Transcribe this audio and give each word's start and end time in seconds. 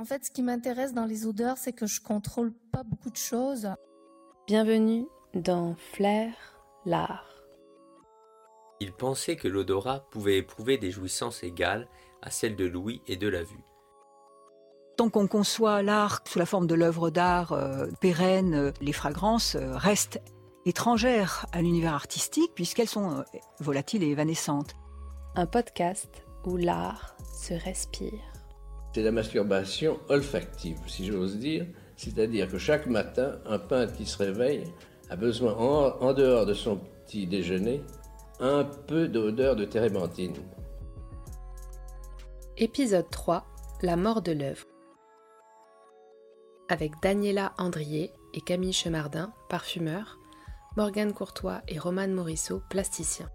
En 0.00 0.04
fait, 0.06 0.24
ce 0.24 0.30
qui 0.30 0.42
m'intéresse 0.42 0.94
dans 0.94 1.04
les 1.04 1.26
odeurs, 1.26 1.58
c'est 1.58 1.74
que 1.74 1.86
je 1.86 2.00
contrôle 2.00 2.54
pas 2.72 2.84
beaucoup 2.84 3.10
de 3.10 3.18
choses. 3.18 3.68
Bienvenue 4.46 5.04
dans 5.34 5.74
Flair, 5.74 6.32
l'art. 6.86 7.44
Il 8.80 8.94
pensait 8.94 9.36
que 9.36 9.46
l'odorat 9.46 10.08
pouvait 10.10 10.38
éprouver 10.38 10.78
des 10.78 10.90
jouissances 10.90 11.42
égales 11.42 11.86
à 12.22 12.30
celles 12.30 12.56
de 12.56 12.64
l'ouïe 12.64 13.02
et 13.08 13.16
de 13.18 13.28
la 13.28 13.42
vue. 13.42 13.60
Tant 14.96 15.10
qu'on 15.10 15.26
conçoit 15.26 15.82
l'art 15.82 16.22
sous 16.26 16.38
la 16.38 16.46
forme 16.46 16.66
de 16.66 16.74
l'œuvre 16.74 17.10
d'art 17.10 17.52
euh, 17.52 17.86
pérenne, 18.00 18.54
euh, 18.54 18.72
les 18.80 18.94
fragrances 18.94 19.54
euh, 19.54 19.76
restent 19.76 20.22
étrangères 20.64 21.44
à 21.52 21.60
l'univers 21.60 21.92
artistique 21.92 22.52
puisqu'elles 22.54 22.88
sont 22.88 23.18
euh, 23.18 23.22
volatiles 23.58 24.02
et 24.02 24.08
évanescentes. 24.08 24.76
Un 25.34 25.44
podcast 25.44 26.24
où 26.46 26.56
l'art 26.56 27.16
se 27.34 27.52
respire. 27.52 28.29
C'est 28.92 29.02
la 29.02 29.12
masturbation 29.12 29.98
olfactive, 30.08 30.78
si 30.86 31.06
j'ose 31.06 31.38
dire. 31.38 31.66
C'est-à-dire 31.96 32.50
que 32.50 32.58
chaque 32.58 32.86
matin, 32.86 33.38
un 33.46 33.58
peintre 33.58 33.92
qui 33.92 34.06
se 34.06 34.18
réveille 34.18 34.64
a 35.10 35.16
besoin, 35.16 35.54
en, 35.54 36.12
dehors 36.12 36.46
de 36.46 36.54
son 36.54 36.76
petit 36.76 37.26
déjeuner, 37.26 37.82
un 38.40 38.64
peu 38.64 39.06
d'odeur 39.06 39.54
de 39.54 39.64
térébenthine. 39.64 40.34
Épisode 42.56 43.08
3 43.10 43.44
La 43.82 43.96
mort 43.96 44.22
de 44.22 44.32
l'œuvre. 44.32 44.64
Avec 46.68 46.92
Daniela 47.02 47.52
Andrier 47.58 48.12
et 48.34 48.40
Camille 48.40 48.72
Chemardin, 48.72 49.32
parfumeurs, 49.48 50.18
Morgane 50.76 51.12
Courtois 51.12 51.62
et 51.68 51.78
Romane 51.78 52.12
Morisseau, 52.12 52.62
plasticiens. 52.70 53.30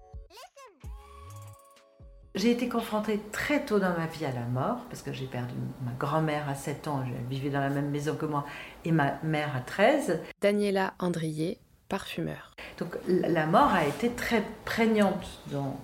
J'ai 2.35 2.51
été 2.51 2.67
confrontée 2.67 3.21
très 3.31 3.63
tôt 3.63 3.79
dans 3.79 3.97
ma 3.97 4.07
vie 4.07 4.25
à 4.25 4.31
la 4.31 4.41
mort, 4.45 4.79
parce 4.89 5.01
que 5.01 5.13
j'ai 5.13 5.25
perdu 5.25 5.53
ma 5.85 5.91
grand-mère 5.97 6.49
à 6.49 6.55
7 6.55 6.87
ans, 6.89 7.01
elle 7.05 7.13
vivait 7.29 7.49
dans 7.49 7.61
la 7.61 7.69
même 7.69 7.89
maison 7.89 8.15
que 8.15 8.25
moi, 8.25 8.45
et 8.83 8.91
ma 8.91 9.13
mère 9.23 9.55
à 9.55 9.61
13. 9.61 10.19
Daniela 10.41 10.93
Andrier, 10.99 11.59
parfumeur. 11.87 12.51
Donc 12.77 12.97
la 13.07 13.45
mort 13.45 13.71
a 13.73 13.85
été 13.85 14.09
très 14.09 14.43
prégnante, 14.65 15.25
dans, 15.51 15.77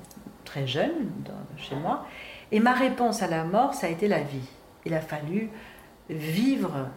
très 0.43 0.67
jeune, 0.67 0.91
dans- 1.25 1.57
chez 1.57 1.75
moi. 1.75 2.05
Et 2.51 2.59
ma 2.59 2.73
réponse 2.73 3.23
à 3.23 3.27
la 3.27 3.45
mort, 3.45 3.73
ça 3.73 3.87
a 3.87 3.89
été 3.89 4.09
la 4.09 4.19
vie. 4.21 4.49
Il 4.85 4.93
a 4.93 4.99
fallu 4.99 5.49
vivre, 6.09 6.87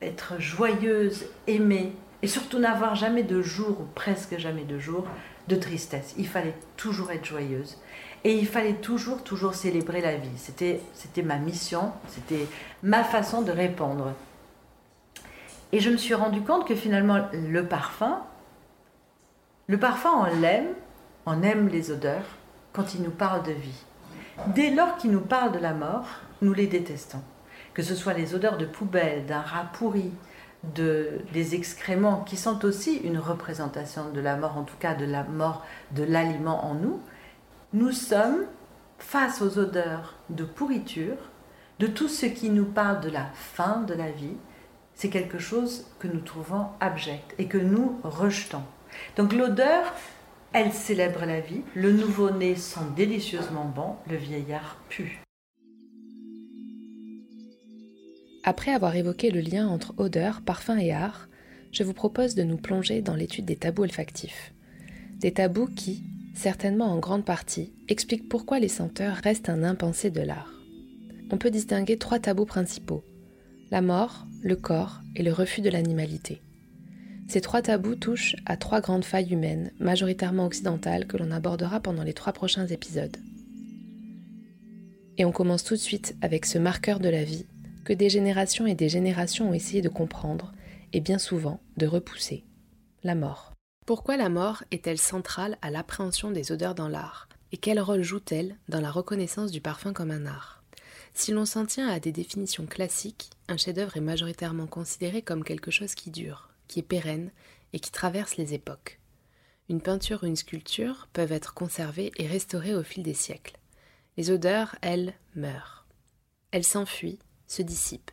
être 0.00 0.40
joyeuse, 0.40 1.26
aimer, 1.46 1.92
et 2.22 2.26
surtout 2.26 2.58
n'avoir 2.58 2.94
jamais 2.94 3.22
de 3.22 3.42
jour, 3.42 3.80
ou 3.82 3.84
presque 3.94 4.38
jamais 4.38 4.64
de 4.64 4.78
jour, 4.78 5.04
de 5.48 5.56
tristesse. 5.56 6.14
Il 6.18 6.28
fallait 6.28 6.54
toujours 6.76 7.10
être 7.10 7.24
joyeuse. 7.24 7.78
Et 8.24 8.34
il 8.34 8.46
fallait 8.46 8.74
toujours, 8.74 9.22
toujours 9.22 9.54
célébrer 9.54 10.00
la 10.00 10.16
vie. 10.16 10.28
C'était, 10.36 10.80
ma 11.22 11.36
mission, 11.36 11.92
c'était 12.08 12.46
ma 12.82 13.04
façon 13.04 13.42
de 13.42 13.52
répondre. 13.52 14.12
Et 15.72 15.80
je 15.80 15.90
me 15.90 15.96
suis 15.96 16.14
rendu 16.14 16.42
compte 16.42 16.66
que 16.66 16.74
finalement, 16.74 17.28
le 17.32 17.66
parfum, 17.66 18.22
le 19.66 19.78
parfum, 19.78 20.10
on 20.26 20.40
l'aime, 20.40 20.68
on 21.26 21.42
aime 21.42 21.68
les 21.68 21.90
odeurs 21.90 22.24
quand 22.72 22.94
il 22.94 23.02
nous 23.02 23.10
parle 23.10 23.42
de 23.44 23.52
vie. 23.52 23.84
Dès 24.48 24.70
lors 24.70 24.96
qu'il 24.96 25.10
nous 25.10 25.20
parle 25.20 25.52
de 25.52 25.58
la 25.58 25.74
mort, 25.74 26.06
nous 26.42 26.54
les 26.54 26.66
détestons. 26.66 27.22
Que 27.74 27.82
ce 27.82 27.94
soit 27.94 28.14
les 28.14 28.34
odeurs 28.34 28.56
de 28.56 28.66
poubelle, 28.66 29.26
d'un 29.26 29.40
rat 29.40 29.70
pourri, 29.72 30.10
de, 30.74 31.20
des 31.32 31.54
excréments, 31.54 32.22
qui 32.24 32.36
sont 32.36 32.64
aussi 32.64 32.96
une 32.96 33.18
représentation 33.18 34.10
de 34.10 34.20
la 34.20 34.36
mort, 34.36 34.56
en 34.56 34.64
tout 34.64 34.76
cas 34.78 34.94
de 34.94 35.04
la 35.04 35.24
mort 35.24 35.64
de 35.92 36.02
l'aliment 36.02 36.64
en 36.64 36.74
nous, 36.74 37.00
nous 37.72 37.92
sommes 37.92 38.44
face 38.98 39.42
aux 39.42 39.58
odeurs 39.58 40.14
de 40.30 40.44
pourriture, 40.44 41.16
de 41.78 41.86
tout 41.86 42.08
ce 42.08 42.26
qui 42.26 42.50
nous 42.50 42.64
parle 42.64 43.00
de 43.00 43.10
la 43.10 43.26
fin 43.34 43.82
de 43.82 43.94
la 43.94 44.10
vie. 44.10 44.36
C'est 44.94 45.10
quelque 45.10 45.38
chose 45.38 45.86
que 46.00 46.08
nous 46.08 46.20
trouvons 46.20 46.66
abject 46.80 47.34
et 47.38 47.46
que 47.46 47.58
nous 47.58 48.00
rejetons. 48.02 48.64
Donc 49.16 49.32
l'odeur, 49.32 49.92
elle 50.52 50.72
célèbre 50.72 51.24
la 51.24 51.40
vie. 51.40 51.62
Le 51.74 51.92
nouveau-né 51.92 52.56
sent 52.56 52.80
délicieusement 52.96 53.64
bon, 53.64 53.94
le 54.08 54.16
vieillard 54.16 54.76
pue. 54.88 55.20
Après 58.48 58.72
avoir 58.72 58.96
évoqué 58.96 59.30
le 59.30 59.42
lien 59.42 59.68
entre 59.68 59.92
odeur, 59.98 60.40
parfum 60.40 60.78
et 60.78 60.90
art, 60.90 61.28
je 61.70 61.82
vous 61.82 61.92
propose 61.92 62.34
de 62.34 62.44
nous 62.44 62.56
plonger 62.56 63.02
dans 63.02 63.14
l'étude 63.14 63.44
des 63.44 63.56
tabous 63.56 63.82
olfactifs. 63.82 64.54
Des 65.18 65.34
tabous 65.34 65.66
qui, 65.66 66.02
certainement 66.34 66.86
en 66.86 66.98
grande 66.98 67.26
partie, 67.26 67.74
expliquent 67.88 68.30
pourquoi 68.30 68.58
les 68.58 68.70
senteurs 68.70 69.16
restent 69.16 69.50
un 69.50 69.62
impensé 69.64 70.10
de 70.10 70.22
l'art. 70.22 70.50
On 71.30 71.36
peut 71.36 71.50
distinguer 71.50 71.98
trois 71.98 72.20
tabous 72.20 72.46
principaux 72.46 73.04
la 73.70 73.82
mort, 73.82 74.26
le 74.40 74.56
corps 74.56 75.02
et 75.14 75.22
le 75.22 75.34
refus 75.34 75.60
de 75.60 75.68
l'animalité. 75.68 76.40
Ces 77.28 77.42
trois 77.42 77.60
tabous 77.60 77.96
touchent 77.96 78.36
à 78.46 78.56
trois 78.56 78.80
grandes 78.80 79.04
failles 79.04 79.30
humaines, 79.30 79.72
majoritairement 79.78 80.46
occidentales, 80.46 81.06
que 81.06 81.18
l'on 81.18 81.32
abordera 81.32 81.80
pendant 81.80 82.02
les 82.02 82.14
trois 82.14 82.32
prochains 82.32 82.66
épisodes. 82.66 83.18
Et 85.18 85.26
on 85.26 85.32
commence 85.32 85.64
tout 85.64 85.74
de 85.74 85.80
suite 85.80 86.16
avec 86.22 86.46
ce 86.46 86.56
marqueur 86.56 86.98
de 86.98 87.10
la 87.10 87.24
vie 87.24 87.44
que 87.88 87.94
des 87.94 88.10
générations 88.10 88.66
et 88.66 88.74
des 88.74 88.90
générations 88.90 89.48
ont 89.48 89.54
essayé 89.54 89.80
de 89.80 89.88
comprendre 89.88 90.52
et 90.92 91.00
bien 91.00 91.16
souvent 91.16 91.58
de 91.78 91.86
repousser. 91.86 92.44
La 93.02 93.14
mort. 93.14 93.54
Pourquoi 93.86 94.18
la 94.18 94.28
mort 94.28 94.62
est-elle 94.70 94.98
centrale 94.98 95.56
à 95.62 95.70
l'appréhension 95.70 96.30
des 96.30 96.52
odeurs 96.52 96.74
dans 96.74 96.88
l'art? 96.88 97.30
Et 97.50 97.56
quel 97.56 97.80
rôle 97.80 98.02
joue-t-elle 98.02 98.58
dans 98.68 98.82
la 98.82 98.90
reconnaissance 98.90 99.50
du 99.50 99.62
parfum 99.62 99.94
comme 99.94 100.10
un 100.10 100.26
art? 100.26 100.62
Si 101.14 101.32
l'on 101.32 101.46
s'en 101.46 101.64
tient 101.64 101.88
à 101.88 101.98
des 101.98 102.12
définitions 102.12 102.66
classiques, 102.66 103.30
un 103.48 103.56
chef-d'œuvre 103.56 103.96
est 103.96 104.02
majoritairement 104.02 104.66
considéré 104.66 105.22
comme 105.22 105.42
quelque 105.42 105.70
chose 105.70 105.94
qui 105.94 106.10
dure, 106.10 106.50
qui 106.66 106.80
est 106.80 106.82
pérenne 106.82 107.30
et 107.72 107.80
qui 107.80 107.90
traverse 107.90 108.36
les 108.36 108.52
époques. 108.52 109.00
Une 109.70 109.80
peinture 109.80 110.24
ou 110.24 110.26
une 110.26 110.36
sculpture 110.36 111.08
peuvent 111.14 111.32
être 111.32 111.54
conservées 111.54 112.12
et 112.18 112.26
restaurées 112.26 112.74
au 112.74 112.82
fil 112.82 113.02
des 113.02 113.14
siècles. 113.14 113.56
Les 114.18 114.30
odeurs, 114.30 114.76
elles, 114.82 115.14
meurent. 115.34 115.86
Elles 116.50 116.64
s'enfuient, 116.64 117.18
se 117.48 117.62
dissipent. 117.62 118.12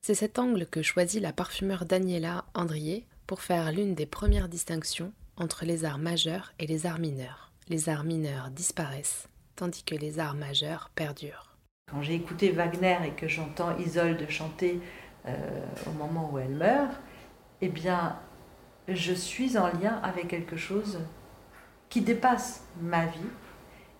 C'est 0.00 0.14
cet 0.14 0.38
angle 0.38 0.66
que 0.66 0.82
choisit 0.82 1.22
la 1.22 1.32
parfumeur 1.32 1.84
Daniela 1.84 2.44
Andrier 2.54 3.06
pour 3.26 3.42
faire 3.42 3.70
l'une 3.72 3.94
des 3.94 4.06
premières 4.06 4.48
distinctions 4.48 5.12
entre 5.36 5.64
les 5.64 5.84
arts 5.84 5.98
majeurs 5.98 6.52
et 6.58 6.66
les 6.66 6.86
arts 6.86 6.98
mineurs. 6.98 7.52
Les 7.68 7.88
arts 7.88 8.04
mineurs 8.04 8.50
disparaissent, 8.50 9.28
tandis 9.56 9.82
que 9.82 9.94
les 9.94 10.18
arts 10.18 10.34
majeurs 10.34 10.90
perdurent. 10.94 11.56
Quand 11.90 12.02
j'ai 12.02 12.14
écouté 12.14 12.50
Wagner 12.50 12.98
et 13.04 13.10
que 13.10 13.28
j'entends 13.28 13.76
Isolde 13.78 14.28
chanter 14.28 14.80
euh, 15.26 15.36
au 15.86 15.92
moment 15.92 16.30
où 16.32 16.38
elle 16.38 16.54
meurt, 16.54 16.92
eh 17.60 17.68
bien, 17.68 18.18
je 18.88 19.12
suis 19.12 19.58
en 19.58 19.68
lien 19.68 20.00
avec 20.02 20.28
quelque 20.28 20.56
chose 20.56 21.00
qui 21.88 22.00
dépasse 22.00 22.64
ma 22.80 23.06
vie 23.06 23.30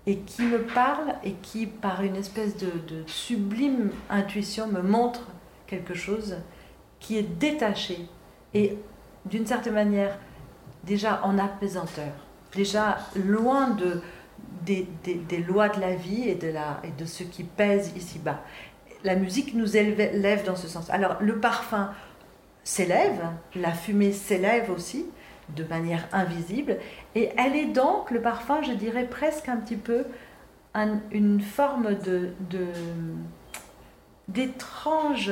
et 0.07 0.19
qui 0.19 0.43
me 0.43 0.59
parle 0.63 1.15
et 1.25 1.33
qui, 1.33 1.67
par 1.67 2.03
une 2.03 2.17
espèce 2.17 2.57
de, 2.57 2.71
sublime 3.07 3.91
intuition, 4.09 4.69
me 4.69 4.81
montre 4.83 5.23
quelque 5.67 5.95
chose 5.95 6.37
qui 7.01 7.19
est 7.19 7.23
détaché 7.39 8.07
et 8.55 8.77
d'une 9.25 9.47
certaine 9.47 9.75
manière 9.75 10.17
déjà 10.85 11.21
en 11.25 11.39
apaisanteur, 11.39 12.13
déjà 12.55 12.99
loin 13.17 13.71
de, 13.71 14.01
des, 14.65 14.87
des- 15.03 15.15
des 15.15 15.39
lois 15.39 15.69
de 15.69 15.81
la 15.81 15.95
vie 15.97 16.29
et 16.29 16.37
de, 16.37 16.49
la, 16.49 16.81
et 16.85 16.91
de 16.99 17.05
ce 17.05 17.25
qui 17.25 17.43
pèse 17.43 17.93
ici-bas. 17.97 18.41
La 19.03 19.17
musique 19.17 19.55
nous 19.55 19.77
élève 19.77 20.45
dans 20.45 20.57
ce 20.57 20.69
sens. 20.69 20.89
Alors 20.91 21.17
le 21.21 21.39
parfum 21.41 21.91
s'élève, 22.65 23.21
la 23.55 23.73
fumée 23.73 24.13
s'élève 24.13 24.71
aussi 24.71 25.07
de 25.55 25.65
manière 25.65 26.07
invisible, 26.13 26.77
et 27.15 27.31
elle 27.39 27.55
est 27.57 27.67
donc, 27.67 28.11
le 28.11 28.21
parfum, 28.21 28.63
je 28.63 28.73
dirais 28.73 29.05
presque 29.05 29.49
un 29.49 29.57
petit 29.57 29.77
peu 29.77 30.05
un- 30.75 30.99
une 31.13 31.41
forme 31.41 31.95
de, 31.95 32.31
de- 32.51 32.67
d'étrange 34.29 35.31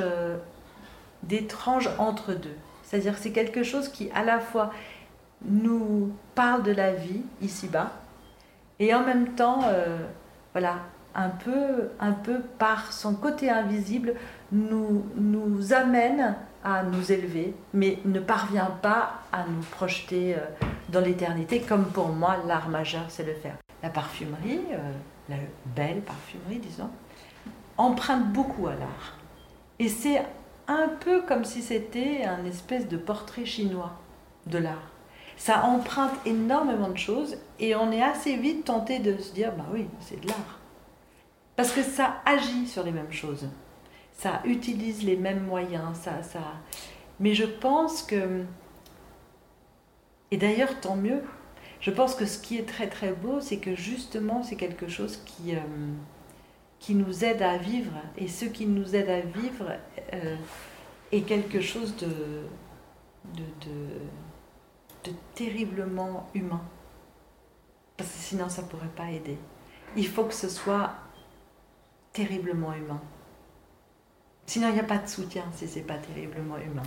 d'étrange 1.22 1.88
entre 1.98 2.34
deux. 2.34 2.54
C'est-à-dire 2.82 3.16
c'est 3.18 3.32
quelque 3.32 3.62
chose 3.62 3.88
qui 3.88 4.10
à 4.14 4.22
la 4.24 4.38
fois 4.40 4.70
nous 5.46 6.12
parle 6.34 6.62
de 6.62 6.72
la 6.72 6.92
vie 6.92 7.22
ici-bas 7.40 7.90
et 8.78 8.94
en 8.94 9.02
même 9.04 9.28
temps 9.34 9.60
euh, 9.64 9.98
voilà 10.52 10.76
un 11.14 11.30
peu 11.30 11.90
un 11.98 12.12
peu 12.12 12.40
par 12.58 12.92
son 12.92 13.14
côté 13.14 13.50
invisible 13.50 14.14
nous 14.54 15.04
nous 15.16 15.72
amène 15.74 16.36
à 16.62 16.82
nous 16.82 17.12
élever 17.12 17.54
mais 17.74 17.98
ne 18.04 18.20
parvient 18.20 18.70
pas 18.80 19.20
à 19.32 19.44
nous 19.44 19.62
projeter 19.72 20.34
euh, 20.34 20.38
dans 20.88 21.00
l'éternité 21.00 21.60
comme 21.60 21.86
pour 21.86 22.08
moi 22.08 22.36
l'art 22.46 22.68
majeur 22.68 23.04
c'est 23.08 23.24
le 23.24 23.34
faire. 23.34 23.56
La 23.82 23.90
parfumerie 23.90 24.60
euh, 24.72 24.92
la 25.28 25.36
belle 25.74 26.00
parfumerie 26.00 26.58
disons 26.58 26.90
emprunte 27.76 28.32
beaucoup 28.32 28.66
à 28.66 28.74
l'art. 28.74 29.18
Et 29.78 29.88
c'est 29.88 30.22
un 30.68 30.88
peu 31.00 31.22
comme 31.22 31.44
si 31.44 31.62
c'était 31.62 32.24
un 32.24 32.44
espèce 32.44 32.88
de 32.88 32.96
portrait 32.96 33.44
chinois 33.44 33.92
de 34.46 34.58
l'art. 34.58 34.90
Ça 35.36 35.64
emprunte 35.64 36.12
énormément 36.26 36.88
de 36.88 36.96
choses 36.96 37.36
et 37.58 37.74
on 37.74 37.90
est 37.90 38.02
assez 38.02 38.36
vite 38.36 38.64
tenté 38.64 39.00
de 39.00 39.18
se 39.18 39.32
dire, 39.32 39.52
bah 39.56 39.66
oui, 39.72 39.88
c'est 40.00 40.20
de 40.20 40.28
l'art. 40.28 40.60
Parce 41.56 41.72
que 41.72 41.82
ça 41.82 42.16
agit 42.24 42.66
sur 42.66 42.84
les 42.84 42.92
mêmes 42.92 43.12
choses. 43.12 43.48
Ça 44.14 44.40
utilise 44.44 45.04
les 45.04 45.16
mêmes 45.16 45.44
moyens, 45.44 45.98
ça, 45.98 46.22
ça. 46.22 46.40
Mais 47.20 47.34
je 47.34 47.44
pense 47.44 48.02
que, 48.02 48.42
et 50.30 50.36
d'ailleurs 50.36 50.80
tant 50.80 50.96
mieux, 50.96 51.22
je 51.80 51.90
pense 51.90 52.14
que 52.14 52.24
ce 52.24 52.38
qui 52.38 52.56
est 52.58 52.66
très 52.66 52.88
très 52.88 53.12
beau, 53.12 53.40
c'est 53.40 53.58
que 53.58 53.74
justement 53.74 54.42
c'est 54.42 54.56
quelque 54.56 54.88
chose 54.88 55.18
qui, 55.26 55.54
euh, 55.54 55.60
qui 56.78 56.94
nous 56.94 57.24
aide 57.24 57.42
à 57.42 57.58
vivre, 57.58 57.92
et 58.16 58.28
ce 58.28 58.46
qui 58.46 58.66
nous 58.66 58.96
aide 58.96 59.10
à 59.10 59.20
vivre 59.20 59.72
euh, 60.12 60.36
est 61.12 61.22
quelque 61.22 61.60
chose 61.60 61.94
de, 61.96 62.06
de, 63.34 63.44
de, 63.66 65.10
de 65.10 65.16
terriblement 65.34 66.30
humain. 66.34 66.62
Parce 67.96 68.10
que 68.10 68.18
sinon 68.18 68.48
ça 68.48 68.62
ne 68.62 68.68
pourrait 68.68 68.94
pas 68.96 69.10
aider. 69.10 69.38
Il 69.96 70.06
faut 70.08 70.24
que 70.24 70.34
ce 70.34 70.48
soit 70.48 70.94
terriblement 72.12 72.72
humain. 72.72 73.00
Sinon, 74.46 74.68
il 74.68 74.74
n'y 74.74 74.80
a 74.80 74.84
pas 74.84 74.98
de 74.98 75.08
soutien 75.08 75.44
si 75.54 75.66
c'est 75.66 75.82
pas 75.82 75.98
terriblement 75.98 76.58
humain. 76.58 76.82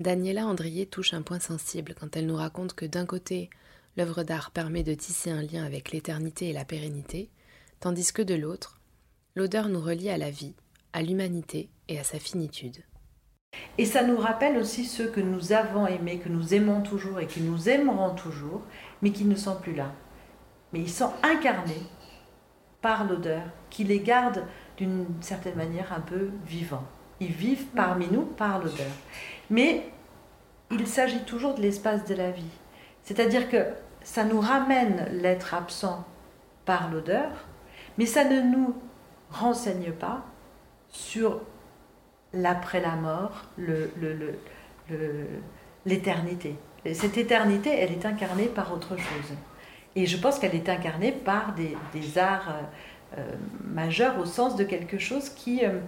Daniela 0.00 0.46
Andrier 0.46 0.86
touche 0.86 1.12
un 1.12 1.22
point 1.22 1.40
sensible 1.40 1.94
quand 1.98 2.16
elle 2.16 2.26
nous 2.26 2.36
raconte 2.36 2.74
que 2.74 2.86
d'un 2.86 3.04
côté, 3.04 3.50
l'œuvre 3.96 4.22
d'art 4.22 4.52
permet 4.52 4.84
de 4.84 4.94
tisser 4.94 5.30
un 5.30 5.42
lien 5.42 5.64
avec 5.64 5.90
l'éternité 5.90 6.48
et 6.48 6.52
la 6.52 6.64
pérennité, 6.64 7.30
tandis 7.80 8.12
que 8.12 8.22
de 8.22 8.34
l'autre, 8.34 8.80
l'odeur 9.34 9.68
nous 9.68 9.80
relie 9.80 10.10
à 10.10 10.18
la 10.18 10.30
vie, 10.30 10.54
à 10.92 11.02
l'humanité 11.02 11.68
et 11.88 11.98
à 11.98 12.04
sa 12.04 12.18
finitude. 12.18 12.84
Et 13.76 13.86
ça 13.86 14.02
nous 14.02 14.16
rappelle 14.16 14.56
aussi 14.56 14.84
ceux 14.84 15.08
que 15.08 15.20
nous 15.20 15.52
avons 15.52 15.86
aimés, 15.86 16.18
que 16.18 16.28
nous 16.28 16.54
aimons 16.54 16.80
toujours 16.82 17.18
et 17.20 17.26
que 17.26 17.40
nous 17.40 17.68
aimerons 17.68 18.14
toujours, 18.14 18.62
mais 19.02 19.10
qui 19.10 19.24
ne 19.24 19.36
sont 19.36 19.56
plus 19.56 19.74
là. 19.74 19.92
Mais 20.72 20.80
ils 20.80 20.90
sont 20.90 21.12
incarnés 21.22 21.82
par 22.80 23.04
l'odeur, 23.04 23.42
qui 23.70 23.84
les 23.84 24.00
garde 24.00 24.44
d'une 24.78 25.06
certaine 25.20 25.56
manière 25.56 25.92
un 25.92 26.00
peu 26.00 26.30
vivants. 26.46 26.86
Ils 27.20 27.32
vivent 27.32 27.66
parmi 27.76 28.06
nous 28.10 28.22
par 28.22 28.60
l'odeur. 28.60 28.92
Mais 29.50 29.82
il 30.70 30.86
s'agit 30.86 31.24
toujours 31.24 31.54
de 31.54 31.60
l'espace 31.60 32.04
de 32.04 32.14
la 32.14 32.30
vie. 32.30 32.54
C'est-à-dire 33.02 33.50
que 33.50 33.66
ça 34.02 34.24
nous 34.24 34.40
ramène 34.40 35.08
l'être 35.12 35.52
absent 35.52 36.06
par 36.64 36.90
l'odeur, 36.90 37.30
mais 37.98 38.06
ça 38.06 38.24
ne 38.24 38.40
nous 38.40 38.74
renseigne 39.30 39.92
pas 39.92 40.24
sur 40.88 41.40
l'après 42.32 42.80
la 42.80 42.94
mort, 42.96 43.46
l'éternité. 45.84 46.56
Cette 46.94 47.18
éternité, 47.18 47.70
elle 47.70 47.92
est 47.92 48.06
incarnée 48.06 48.46
par 48.46 48.72
autre 48.72 48.96
chose. 48.96 49.36
Et 49.96 50.06
je 50.06 50.16
pense 50.16 50.38
qu'elle 50.38 50.54
est 50.54 50.68
incarnée 50.68 51.12
par 51.12 51.54
des, 51.54 52.18
arts 52.18 52.50
euh, 52.50 52.62
majeur 53.64 54.18
au 54.18 54.26
sens 54.26 54.56
de 54.56 54.64
quelque 54.64 54.98
chose 54.98 55.30
qui, 55.30 55.64
euh, 55.64 55.78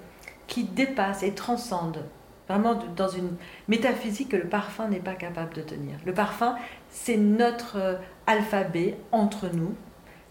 qui 0.46 0.64
dépasse 0.64 1.22
et 1.22 1.32
transcende. 1.32 2.04
Vraiment 2.48 2.74
dans 2.96 3.08
une 3.08 3.36
métaphysique 3.68 4.30
que 4.30 4.36
le 4.36 4.48
parfum 4.48 4.88
n'est 4.88 4.98
pas 4.98 5.14
capable 5.14 5.54
de 5.54 5.62
tenir. 5.62 5.96
Le 6.04 6.12
parfum, 6.12 6.56
c'est 6.88 7.16
notre 7.16 7.76
euh, 7.76 7.94
alphabet 8.26 8.96
entre 9.12 9.48
nous. 9.52 9.74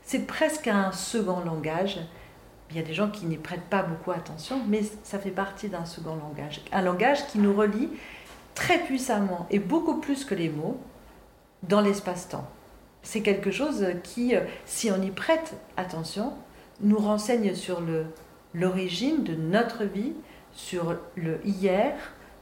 C'est 0.01 0.25
presque 0.25 0.68
un 0.68 0.91
second 0.91 1.39
langage. 1.41 2.00
Il 2.69 2.75
y 2.75 2.80
a 2.80 2.83
des 2.83 2.94
gens 2.94 3.09
qui 3.09 3.25
n'y 3.25 3.38
prêtent 3.38 3.69
pas 3.69 3.83
beaucoup 3.83 4.12
attention, 4.12 4.62
mais 4.68 4.81
ça 5.03 5.19
fait 5.19 5.31
partie 5.31 5.69
d'un 5.69 5.85
second 5.85 6.15
langage. 6.15 6.62
Un 6.71 6.81
langage 6.81 7.25
qui 7.27 7.39
nous 7.39 7.53
relie 7.53 7.89
très 8.53 8.80
puissamment 8.80 9.47
et 9.50 9.59
beaucoup 9.59 10.00
plus 10.00 10.25
que 10.25 10.35
les 10.35 10.50
mots 10.50 10.80
dans 11.63 11.81
l'espace-temps. 11.81 12.47
C'est 13.01 13.21
quelque 13.21 13.50
chose 13.50 13.85
qui, 14.03 14.33
si 14.65 14.92
on 14.92 15.01
y 15.01 15.09
prête 15.09 15.53
attention, 15.77 16.33
nous 16.81 16.98
renseigne 16.98 17.56
sur 17.56 17.81
l'origine 18.54 19.24
de 19.24 19.36
notre 19.36 19.84
vie, 19.84 20.14
sur 20.52 20.96
le 21.16 21.40
hier, 21.46 21.96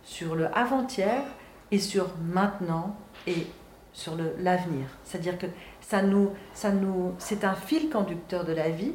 sur 0.03 0.35
le 0.35 0.47
avant-hier 0.57 1.23
et 1.71 1.79
sur 1.79 2.09
maintenant 2.17 2.95
et 3.25 3.47
sur 3.93 4.13
l'avenir. 4.39 4.87
C'est-à-dire 5.03 5.37
que 5.37 5.47
ça 5.81 6.01
nous, 6.01 6.31
ça 6.53 6.71
nous, 6.71 7.13
c'est 7.17 7.43
un 7.43 7.55
fil 7.55 7.89
conducteur 7.89 8.45
de 8.45 8.53
la 8.53 8.69
vie 8.69 8.93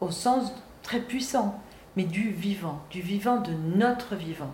au 0.00 0.10
sens 0.10 0.52
très 0.82 1.00
puissant, 1.00 1.60
mais 1.96 2.04
du 2.04 2.30
vivant, 2.30 2.80
du 2.90 3.00
vivant 3.00 3.40
de 3.40 3.52
notre 3.52 4.14
vivant. 4.14 4.52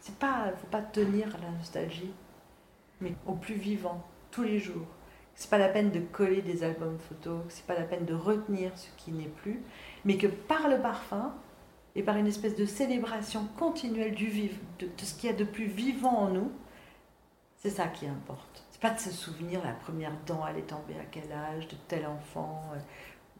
C'est 0.00 0.16
pas, 0.16 0.52
faut 0.60 0.68
pas 0.68 0.82
tenir 0.82 1.26
à 1.34 1.44
la 1.44 1.50
nostalgie, 1.58 2.12
mais 3.00 3.14
au 3.26 3.32
plus 3.32 3.54
vivant, 3.54 4.04
tous 4.30 4.44
les 4.44 4.58
jours 4.58 4.86
c'est 5.36 5.50
pas 5.50 5.58
la 5.58 5.68
peine 5.68 5.90
de 5.90 6.00
coller 6.00 6.40
des 6.40 6.64
albums 6.64 6.98
photos, 6.98 7.42
c'est 7.50 7.66
pas 7.66 7.74
la 7.74 7.84
peine 7.84 8.06
de 8.06 8.14
retenir 8.14 8.72
ce 8.76 8.88
qui 8.96 9.12
n'est 9.12 9.28
plus, 9.28 9.60
mais 10.06 10.16
que 10.16 10.26
par 10.26 10.68
le 10.68 10.80
parfum 10.80 11.34
et 11.94 12.02
par 12.02 12.16
une 12.16 12.26
espèce 12.26 12.56
de 12.56 12.64
célébration 12.64 13.46
continuelle 13.58 14.14
du 14.14 14.28
vivre, 14.28 14.56
de, 14.78 14.88
ce 14.96 15.14
qu'il 15.14 15.30
y 15.30 15.32
a 15.32 15.36
de 15.36 15.44
plus 15.44 15.66
vivant 15.66 16.16
en 16.16 16.28
nous, 16.30 16.50
c'est 17.56 17.70
ça 17.70 17.86
qui 17.86 18.06
importe. 18.06 18.64
C'est 18.70 18.80
pas 18.80 18.90
de 18.90 18.98
se 18.98 19.10
souvenir 19.10 19.62
la 19.62 19.72
première 19.72 20.12
dent, 20.26 20.46
elle 20.48 20.58
est 20.58 20.68
tombée 20.68 20.98
à 20.98 21.04
quel 21.10 21.30
âge, 21.30 21.68
de 21.68 21.76
tel 21.86 22.06
enfant, 22.06 22.62
euh, 22.74 22.78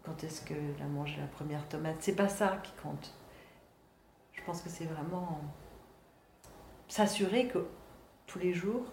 quand 0.05 0.23
est-ce 0.23 0.45
qu'elle 0.45 0.77
a 0.83 0.87
mangé 0.87 1.17
la 1.19 1.27
première 1.27 1.67
tomate. 1.67 1.97
C'est 2.01 2.15
pas 2.15 2.29
ça 2.29 2.61
qui 2.63 2.73
compte. 2.83 3.15
Je 4.35 4.43
pense 4.45 4.61
que 4.61 4.69
c'est 4.69 4.85
vraiment 4.85 5.41
s'assurer 6.89 7.49
que 7.49 7.67
tous 8.27 8.39
les 8.39 8.53
jours, 8.53 8.85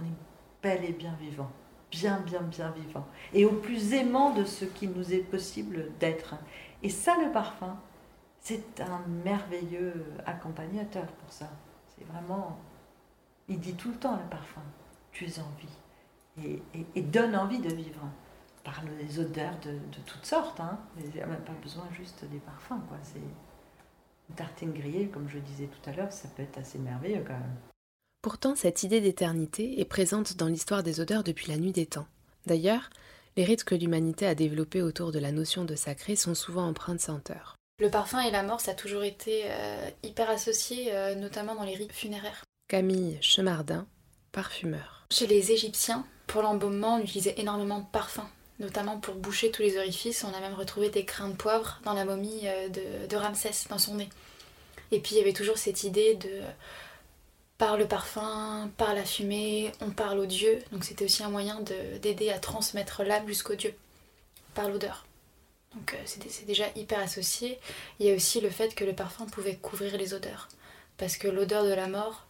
on 0.00 0.02
est 0.02 0.16
bel 0.62 0.84
et 0.84 0.92
bien 0.92 1.14
vivant 1.20 1.50
bien, 1.94 2.20
bien, 2.20 2.40
bien 2.42 2.70
vivant, 2.70 3.06
et 3.32 3.44
au 3.44 3.52
plus 3.52 3.92
aimant 3.92 4.34
de 4.34 4.44
ce 4.44 4.64
qu'il 4.64 4.90
nous 4.90 5.12
est 5.12 5.18
possible 5.18 5.90
d'être. 6.00 6.34
Et 6.82 6.90
ça, 6.90 7.16
le 7.24 7.30
parfum, 7.30 7.76
c'est 8.40 8.80
un 8.80 9.00
merveilleux 9.24 10.04
accompagnateur 10.26 11.06
pour 11.06 11.32
ça. 11.32 11.48
C'est 11.88 12.04
vraiment... 12.06 12.58
Il 13.48 13.60
dit 13.60 13.74
tout 13.74 13.90
le 13.90 13.96
temps, 13.96 14.16
le 14.16 14.28
parfum, 14.28 14.62
tu 15.12 15.26
es 15.26 15.38
en 15.38 15.50
vie, 15.58 16.60
et, 16.94 17.02
donne 17.02 17.36
envie 17.36 17.60
de 17.60 17.72
vivre 17.72 18.00
par 18.64 18.82
les 18.98 19.20
odeurs 19.20 19.58
de, 19.62 19.78
toutes 20.06 20.24
sortes. 20.24 20.58
Hein. 20.58 20.78
Il 20.98 21.10
n'y 21.10 21.20
a 21.20 21.26
même 21.26 21.44
pas 21.44 21.52
besoin 21.62 21.84
juste 21.92 22.24
des 22.24 22.38
parfums. 22.38 22.80
Quoi. 22.88 22.96
C'est 23.02 23.18
une 23.18 24.34
tartine 24.34 24.72
grillée, 24.72 25.08
comme 25.08 25.28
je 25.28 25.38
disais 25.38 25.66
tout 25.66 25.90
à 25.90 25.92
l'heure, 25.92 26.12
ça 26.12 26.28
peut 26.28 26.42
être 26.42 26.58
assez 26.58 26.78
merveilleux 26.78 27.22
quand 27.26 27.34
même. 27.34 27.73
Pourtant, 28.24 28.54
cette 28.56 28.82
idée 28.82 29.02
d'éternité 29.02 29.82
est 29.82 29.84
présente 29.84 30.38
dans 30.38 30.46
l'histoire 30.46 30.82
des 30.82 30.98
odeurs 30.98 31.24
depuis 31.24 31.52
la 31.52 31.58
nuit 31.58 31.72
des 31.72 31.84
temps. 31.84 32.06
D'ailleurs, 32.46 32.88
les 33.36 33.44
rites 33.44 33.64
que 33.64 33.74
l'humanité 33.74 34.26
a 34.26 34.34
développés 34.34 34.80
autour 34.80 35.12
de 35.12 35.18
la 35.18 35.30
notion 35.30 35.66
de 35.66 35.74
sacré 35.74 36.16
sont 36.16 36.34
souvent 36.34 36.66
empreints 36.66 36.94
de 36.94 37.02
senteur. 37.02 37.54
Le 37.80 37.90
parfum 37.90 38.22
et 38.22 38.30
la 38.30 38.42
mort, 38.42 38.62
ça 38.62 38.70
a 38.70 38.74
toujours 38.74 39.04
été 39.04 39.42
euh, 39.44 39.90
hyper 40.02 40.30
associé, 40.30 40.86
euh, 40.94 41.14
notamment 41.16 41.54
dans 41.54 41.64
les 41.64 41.74
rites 41.74 41.92
funéraires. 41.92 42.42
Camille 42.66 43.18
Chemardin, 43.20 43.86
parfumeur. 44.32 45.06
Chez 45.12 45.26
les 45.26 45.52
Égyptiens, 45.52 46.06
pour 46.26 46.40
l'embaumement, 46.40 46.94
on 46.94 47.02
utilisait 47.02 47.34
énormément 47.36 47.80
de 47.80 47.86
parfums, 47.92 48.30
notamment 48.58 48.98
pour 49.00 49.16
boucher 49.16 49.50
tous 49.50 49.60
les 49.60 49.76
orifices. 49.76 50.24
On 50.24 50.32
a 50.32 50.40
même 50.40 50.54
retrouvé 50.54 50.88
des 50.88 51.04
grains 51.04 51.28
de 51.28 51.36
poivre 51.36 51.78
dans 51.84 51.92
la 51.92 52.06
momie 52.06 52.40
euh, 52.44 52.70
de, 52.70 53.06
de 53.06 53.16
Ramsès, 53.16 53.68
dans 53.68 53.76
son 53.76 53.96
nez. 53.96 54.08
Et 54.92 55.00
puis 55.00 55.16
il 55.16 55.18
y 55.18 55.20
avait 55.20 55.34
toujours 55.34 55.58
cette 55.58 55.84
idée 55.84 56.14
de 56.14 56.40
par 57.58 57.76
le 57.76 57.86
parfum, 57.86 58.70
par 58.76 58.94
la 58.94 59.04
fumée, 59.04 59.72
on 59.80 59.90
parle 59.90 60.18
au 60.18 60.26
Dieu. 60.26 60.62
Donc 60.72 60.84
c'était 60.84 61.04
aussi 61.04 61.22
un 61.22 61.30
moyen 61.30 61.60
d'aider 62.02 62.30
à 62.30 62.38
transmettre 62.38 63.02
l'âme 63.04 63.26
jusqu'au 63.26 63.54
Dieu, 63.54 63.74
par 64.54 64.68
l'odeur. 64.68 65.06
Donc 65.74 65.94
euh, 65.94 66.02
c'est 66.04 66.46
déjà 66.46 66.66
hyper 66.76 67.00
associé. 67.00 67.58
Il 67.98 68.06
y 68.06 68.10
a 68.10 68.14
aussi 68.14 68.40
le 68.40 68.50
fait 68.50 68.74
que 68.74 68.84
le 68.84 68.94
parfum 68.94 69.26
pouvait 69.26 69.56
couvrir 69.56 69.96
les 69.96 70.14
odeurs. 70.14 70.48
Parce 70.96 71.16
que 71.16 71.28
l'odeur 71.28 71.64
de 71.64 71.72
la 71.72 71.88
mort, 71.88 72.26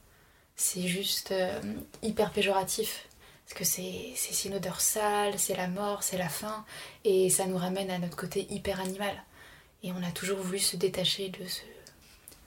c'est 0.56 0.86
juste 0.86 1.32
euh, 1.32 1.60
hyper 2.02 2.30
péjoratif. 2.30 3.06
Parce 3.46 3.58
que 3.58 3.64
c'est 3.64 4.44
une 4.46 4.54
odeur 4.54 4.80
sale, 4.80 5.38
c'est 5.38 5.56
la 5.56 5.68
mort, 5.68 6.02
c'est 6.02 6.16
la 6.16 6.30
faim. 6.30 6.64
Et 7.04 7.28
ça 7.28 7.46
nous 7.46 7.58
ramène 7.58 7.90
à 7.90 7.98
notre 7.98 8.16
côté 8.16 8.46
hyper 8.50 8.80
animal. 8.80 9.22
Et 9.82 9.92
on 9.92 10.02
a 10.02 10.10
toujours 10.12 10.38
voulu 10.38 10.58
se 10.58 10.76
détacher 10.76 11.28
de 11.28 11.46
ce 11.46 11.60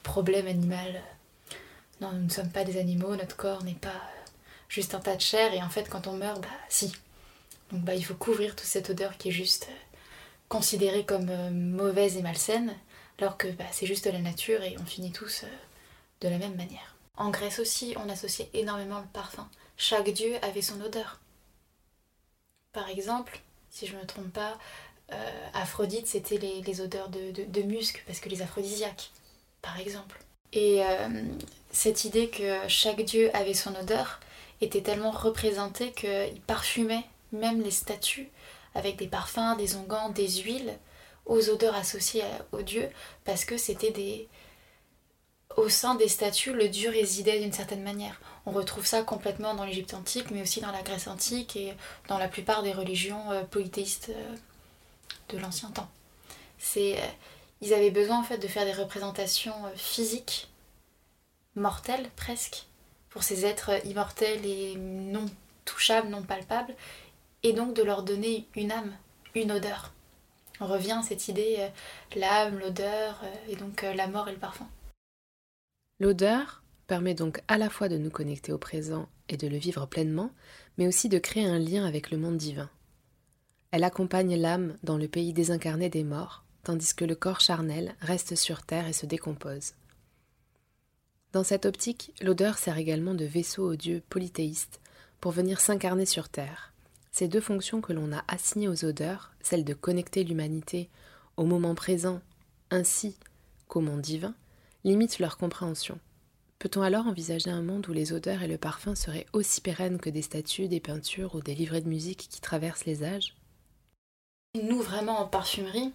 problème 0.01 0.48
animal 0.48 1.03
non, 2.01 2.12
nous 2.12 2.25
ne 2.25 2.30
sommes 2.30 2.51
pas 2.51 2.63
des 2.63 2.77
animaux, 2.77 3.16
notre 3.16 3.36
corps 3.36 3.63
n'est 3.63 3.74
pas 3.74 4.01
juste 4.70 4.94
un 4.94 5.00
tas 5.00 5.16
de 5.16 5.22
chair, 5.22 5.54
et 5.54 5.62
en 5.62 5.70
fait, 5.70 5.89
quand 5.89 6.08
on 6.08 6.13
meurt, 6.13 6.42
bah 6.42 6.48
si. 6.70 6.94
Donc 7.72 7.82
bah, 7.82 7.96
il 7.96 8.06
faut 8.06 8.16
couvrir 8.16 8.56
toute 8.56 8.68
cette 8.68 8.89
odeur 8.89 9.18
qui 9.18 9.30
est 9.30 9.34
juste 9.34 9.68
euh, 9.70 9.98
considérée 10.48 11.06
comme 11.06 11.30
euh, 11.30 11.50
mauvaise 11.50 12.18
et 12.18 12.22
malsaine, 12.22 12.75
alors 13.20 13.38
que 13.38 13.48
bah, 13.48 13.66
c'est 13.72 13.86
juste 13.86 14.06
la 14.06 14.20
nature 14.20 14.63
et 14.63 14.75
on 14.80 14.86
finit 14.86 15.12
tous 15.12 15.44
euh, 15.44 15.48
de 16.22 16.30
la 16.30 16.38
même 16.38 16.56
manière. 16.56 16.96
En 17.18 17.30
Grèce 17.30 17.60
aussi, 17.60 17.96
on 17.98 18.10
associait 18.10 18.50
énormément 18.54 19.00
le 19.00 19.08
parfum. 19.08 19.50
Chaque 19.75 20.10
dieu 20.10 20.36
avait 20.44 20.62
son 20.62 20.80
odeur. 20.82 21.20
Par 22.74 22.89
exemple, 22.89 23.42
si 23.70 23.88
je 23.88 23.96
ne 23.96 24.01
me 24.01 24.06
trompe 24.06 24.32
pas, 24.32 24.58
Aphrodite, 25.54 26.06
c'était 26.06 26.38
les, 26.38 26.82
odeurs 26.82 27.10
de, 27.10 27.32
de, 27.32 27.62
musc, 27.62 28.04
parce 28.06 28.20
que 28.20 28.27
les 28.27 28.42
aphrodisiaques, 28.42 29.12
par 29.62 29.80
exemple. 29.80 30.20
Et 30.51 30.82
cette 31.77 32.05
idée 32.05 32.27
que 32.27 32.57
chaque 32.67 33.03
dieu 33.03 33.29
avait 33.36 33.53
son 33.53 33.75
odeur 33.75 34.19
était 34.62 34.81
tellement 34.81 35.12
représentée 35.12 35.91
qu'il 35.91 36.41
parfumait 36.48 37.05
même 37.31 37.62
les 37.62 37.69
statues 37.69 38.29
avec 38.74 38.96
des 38.96 39.05
parfums, 39.05 39.55
des 39.60 39.75
onguents, 39.75 40.10
des 40.10 40.27
huiles 40.27 40.75
aux 41.27 41.51
odeurs 41.51 41.75
associées 41.75 42.24
aux 42.51 42.63
dieux 42.63 42.89
parce 43.25 43.46
que 43.46 43.57
c'était 43.57 43.91
des 43.91 44.27
au 45.55 45.69
sein 45.69 45.93
des 45.93 46.07
statues, 46.07 46.53
le 46.53 46.67
dieu 46.67 46.89
résidait 46.89 47.39
d'une 47.39 47.53
certaine 47.53 47.84
manière. 47.84 48.19
On 48.48 48.51
retrouve 48.51 48.86
ça 48.88 49.03
complètement 49.03 49.53
dans 49.53 49.65
l'Égypte 49.65 49.93
antique, 49.93 50.31
mais 50.31 50.41
aussi 50.41 50.62
dans 50.62 50.72
la 50.72 50.81
Grèce 50.81 51.07
antique 51.07 51.55
et 51.55 51.74
dans 52.07 52.17
la 52.17 52.27
plupart 52.27 52.63
des 52.63 52.74
religions 52.74 53.31
euh, 53.31 53.43
polythéistes 53.43 54.10
euh, 54.10 54.36
de 55.29 55.38
l'ancien 55.38 55.69
temps. 55.69 55.89
Euh, 56.77 56.96
ils 57.62 57.74
avaient 57.74 57.91
besoin 57.91 58.19
en 58.19 58.24
fait 58.24 58.39
de 58.39 58.48
faire 58.48 58.65
des 58.65 58.74
représentations 58.74 59.55
physiques, 59.75 60.48
mortelles 61.57 62.09
presque, 62.15 62.65
pour 63.09 63.23
ces 63.23 63.45
êtres 63.45 63.85
immortels 63.85 64.45
et 64.45 64.75
non 64.77 65.25
touchables, 65.65 66.09
non 66.09 66.23
palpables, 66.23 66.75
et 67.43 67.53
donc 67.53 67.75
de 67.75 67.83
leur 67.83 68.03
donner 68.03 68.47
une 68.55 68.71
âme, 68.71 68.93
une 69.35 69.51
odeur. 69.51 69.93
On 70.59 70.67
revient 70.67 70.97
à 70.99 71.03
cette 71.03 71.27
idée, 71.27 71.67
l'âme, 72.15 72.57
l'odeur, 72.59 73.21
et 73.49 73.55
donc 73.55 73.81
la 73.81 74.07
mort 74.07 74.27
et 74.29 74.31
le 74.31 74.39
parfum. 74.39 74.67
L'odeur 75.99 76.63
permet 76.87 77.13
donc 77.13 77.41
à 77.47 77.57
la 77.57 77.69
fois 77.69 77.89
de 77.89 77.97
nous 77.97 78.09
connecter 78.09 78.53
au 78.53 78.57
présent 78.57 79.07
et 79.29 79.37
de 79.37 79.47
le 79.47 79.57
vivre 79.57 79.85
pleinement, 79.85 80.31
mais 80.77 80.87
aussi 80.87 81.09
de 81.09 81.19
créer 81.19 81.45
un 81.45 81.59
lien 81.59 81.85
avec 81.85 82.11
le 82.11 82.17
monde 82.17 82.37
divin. 82.37 82.69
Elle 83.71 83.83
accompagne 83.83 84.35
l'âme 84.35 84.77
dans 84.83 84.97
le 84.97 85.07
pays 85.07 85.33
désincarné 85.33 85.89
des 85.89 86.03
morts, 86.03 86.43
tandis 86.63 86.95
que 86.95 87.05
le 87.05 87.15
corps 87.15 87.41
charnel 87.41 87.95
reste 87.99 88.35
sur 88.35 88.63
terre 88.63 88.87
et 88.87 88.93
se 88.93 89.05
décompose. 89.05 89.73
Dans 91.34 91.43
cette 91.43 91.65
optique, 91.65 92.13
l'odeur 92.22 92.57
sert 92.57 92.77
également 92.77 93.13
de 93.13 93.25
vaisseau 93.25 93.72
aux 93.72 93.75
dieux 93.75 94.01
polythéistes 94.10 94.79
pour 95.19 95.31
venir 95.31 95.60
s'incarner 95.60 96.05
sur 96.05 96.29
terre. 96.29 96.74
Ces 97.12 97.27
deux 97.27 97.41
fonctions 97.41 97.81
que 97.81 97.93
l'on 97.93 98.13
a 98.13 98.24
assignées 98.27 98.67
aux 98.67 98.86
odeurs, 98.86 99.34
celle 99.41 99.65
de 99.65 99.74
connecter 99.74 100.24
l'humanité 100.24 100.89
au 101.36 101.46
moment 101.46 101.75
présent 101.75 102.22
ainsi 102.69 103.15
qu'au 103.67 103.81
monde 103.81 104.01
divin, 104.01 104.36
limite 104.84 105.19
leur 105.19 105.38
compréhension. 105.38 106.00
Peut-on 106.60 106.81
alors 106.81 107.07
envisager 107.07 107.50
un 107.50 107.62
monde 107.62 107.88
où 107.88 107.93
les 107.93 108.13
odeurs 108.13 108.41
et 108.41 108.48
le 108.48 108.57
parfum 108.57 108.96
seraient 108.96 109.27
aussi 109.34 109.62
pérennes 109.62 110.00
que 110.00 110.10
des 110.10 110.22
statues, 110.22 110.67
des 110.67 110.79
peintures 110.79 111.36
ou 111.36 111.41
des 111.41 111.53
livrets 111.53 111.81
de 111.81 111.89
musique 111.89 112.27
qui 112.29 112.41
traversent 112.41 112.86
les 112.86 113.03
âges? 113.03 113.36
Nous, 114.63 114.81
vraiment, 114.81 115.19
en 115.19 115.27
parfumerie, 115.27 115.91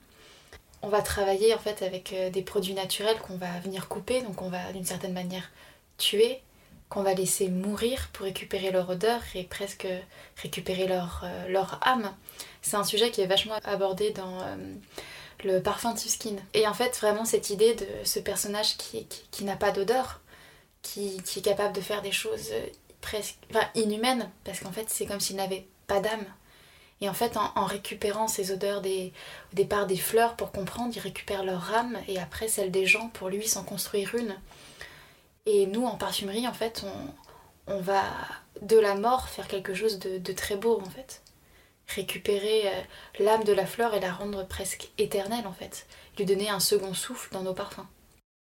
on 0.82 0.88
va 0.88 1.00
travailler 1.00 1.54
en 1.54 1.58
fait 1.58 1.82
avec 1.82 2.12
euh, 2.12 2.30
des 2.30 2.42
produits 2.42 2.74
naturels 2.74 3.18
qu'on 3.20 3.36
va 3.36 3.60
venir 3.60 3.88
couper, 3.88 4.20
donc 4.22 4.42
on 4.42 4.48
va 4.48 4.72
d'une 4.72 4.84
certaine 4.84 5.12
manière 5.12 5.50
tuer, 5.96 6.40
qu'on 6.88 7.02
va 7.02 7.14
laisser 7.14 7.48
mourir 7.48 8.08
pour 8.12 8.24
récupérer 8.24 8.70
leur 8.70 8.90
odeur 8.90 9.20
et 9.34 9.44
presque 9.44 9.86
récupérer 10.36 10.88
leur, 10.88 11.24
euh, 11.24 11.76
âme. 11.80 12.12
C'est 12.60 12.76
un 12.76 12.84
sujet 12.84 13.10
qui 13.10 13.20
est 13.20 13.26
vachement 13.26 13.54
abordé 13.64 14.10
dans 14.10 14.40
euh, 14.42 14.56
le 15.44 15.62
parfum 15.62 15.96
Skin. 15.96 16.36
Et 16.52 16.66
en 16.66 16.74
fait, 16.74 16.98
vraiment, 16.98 17.24
cette 17.24 17.50
idée 17.50 17.74
de 17.74 17.86
ce 18.04 18.18
personnage 18.18 18.76
qui, 18.76 19.44
n'a 19.44 19.56
pas 19.56 19.70
d'odeur, 19.70 20.20
qui, 20.82 21.16
est 21.36 21.44
capable 21.44 21.74
de 21.74 21.80
faire 21.80 22.02
des 22.02 22.12
choses 22.12 22.50
presque 23.00 23.36
inhumaines, 23.74 24.30
parce 24.44 24.60
qu'en 24.60 24.72
fait, 24.72 24.86
c'est 24.88 25.06
comme 25.06 25.20
s'il 25.20 25.36
n'avait 25.36 25.66
pas 25.86 26.00
d'âme. 26.00 26.24
Et 27.02 27.08
en 27.08 27.14
fait, 27.14 27.36
en, 27.36 27.64
récupérant 27.64 28.28
ces 28.28 28.52
odeurs 28.52 28.80
des, 28.80 29.12
au 29.52 29.56
départ 29.56 29.86
des 29.88 29.96
fleurs 29.96 30.36
pour 30.36 30.52
comprendre, 30.52 30.92
il 30.94 31.00
récupère 31.00 31.44
leur 31.44 31.74
âme 31.74 31.98
et 32.06 32.18
après 32.18 32.46
celle 32.46 32.70
des 32.70 32.86
gens 32.86 33.08
pour 33.08 33.28
lui 33.28 33.46
s'en 33.46 33.64
construire 33.64 34.14
une. 34.14 34.36
Et 35.44 35.66
nous, 35.66 35.84
en 35.84 35.96
parfumerie, 35.96 36.46
en 36.46 36.52
fait, 36.52 36.84
on, 37.66 37.80
va 37.80 38.04
de 38.60 38.78
la 38.78 38.94
mort 38.94 39.28
faire 39.28 39.48
quelque 39.48 39.74
chose 39.74 39.98
de, 39.98 40.18
de 40.18 40.32
très 40.32 40.56
beau, 40.56 40.80
en 40.80 40.90
fait 40.90 41.22
récupérer 41.88 42.68
euh, 42.68 42.80
l'âme 43.18 43.44
de 43.44 43.52
la 43.52 43.66
fleur 43.66 43.92
et 43.92 44.00
la 44.00 44.12
rendre 44.12 44.46
presque 44.46 44.90
éternelle 44.98 45.46
en 45.46 45.52
fait, 45.52 45.86
lui 46.16 46.24
donner 46.24 46.48
un 46.48 46.60
second 46.60 46.94
souffle 46.94 47.32
dans 47.32 47.42
nos 47.42 47.54
parfums. 47.54 47.86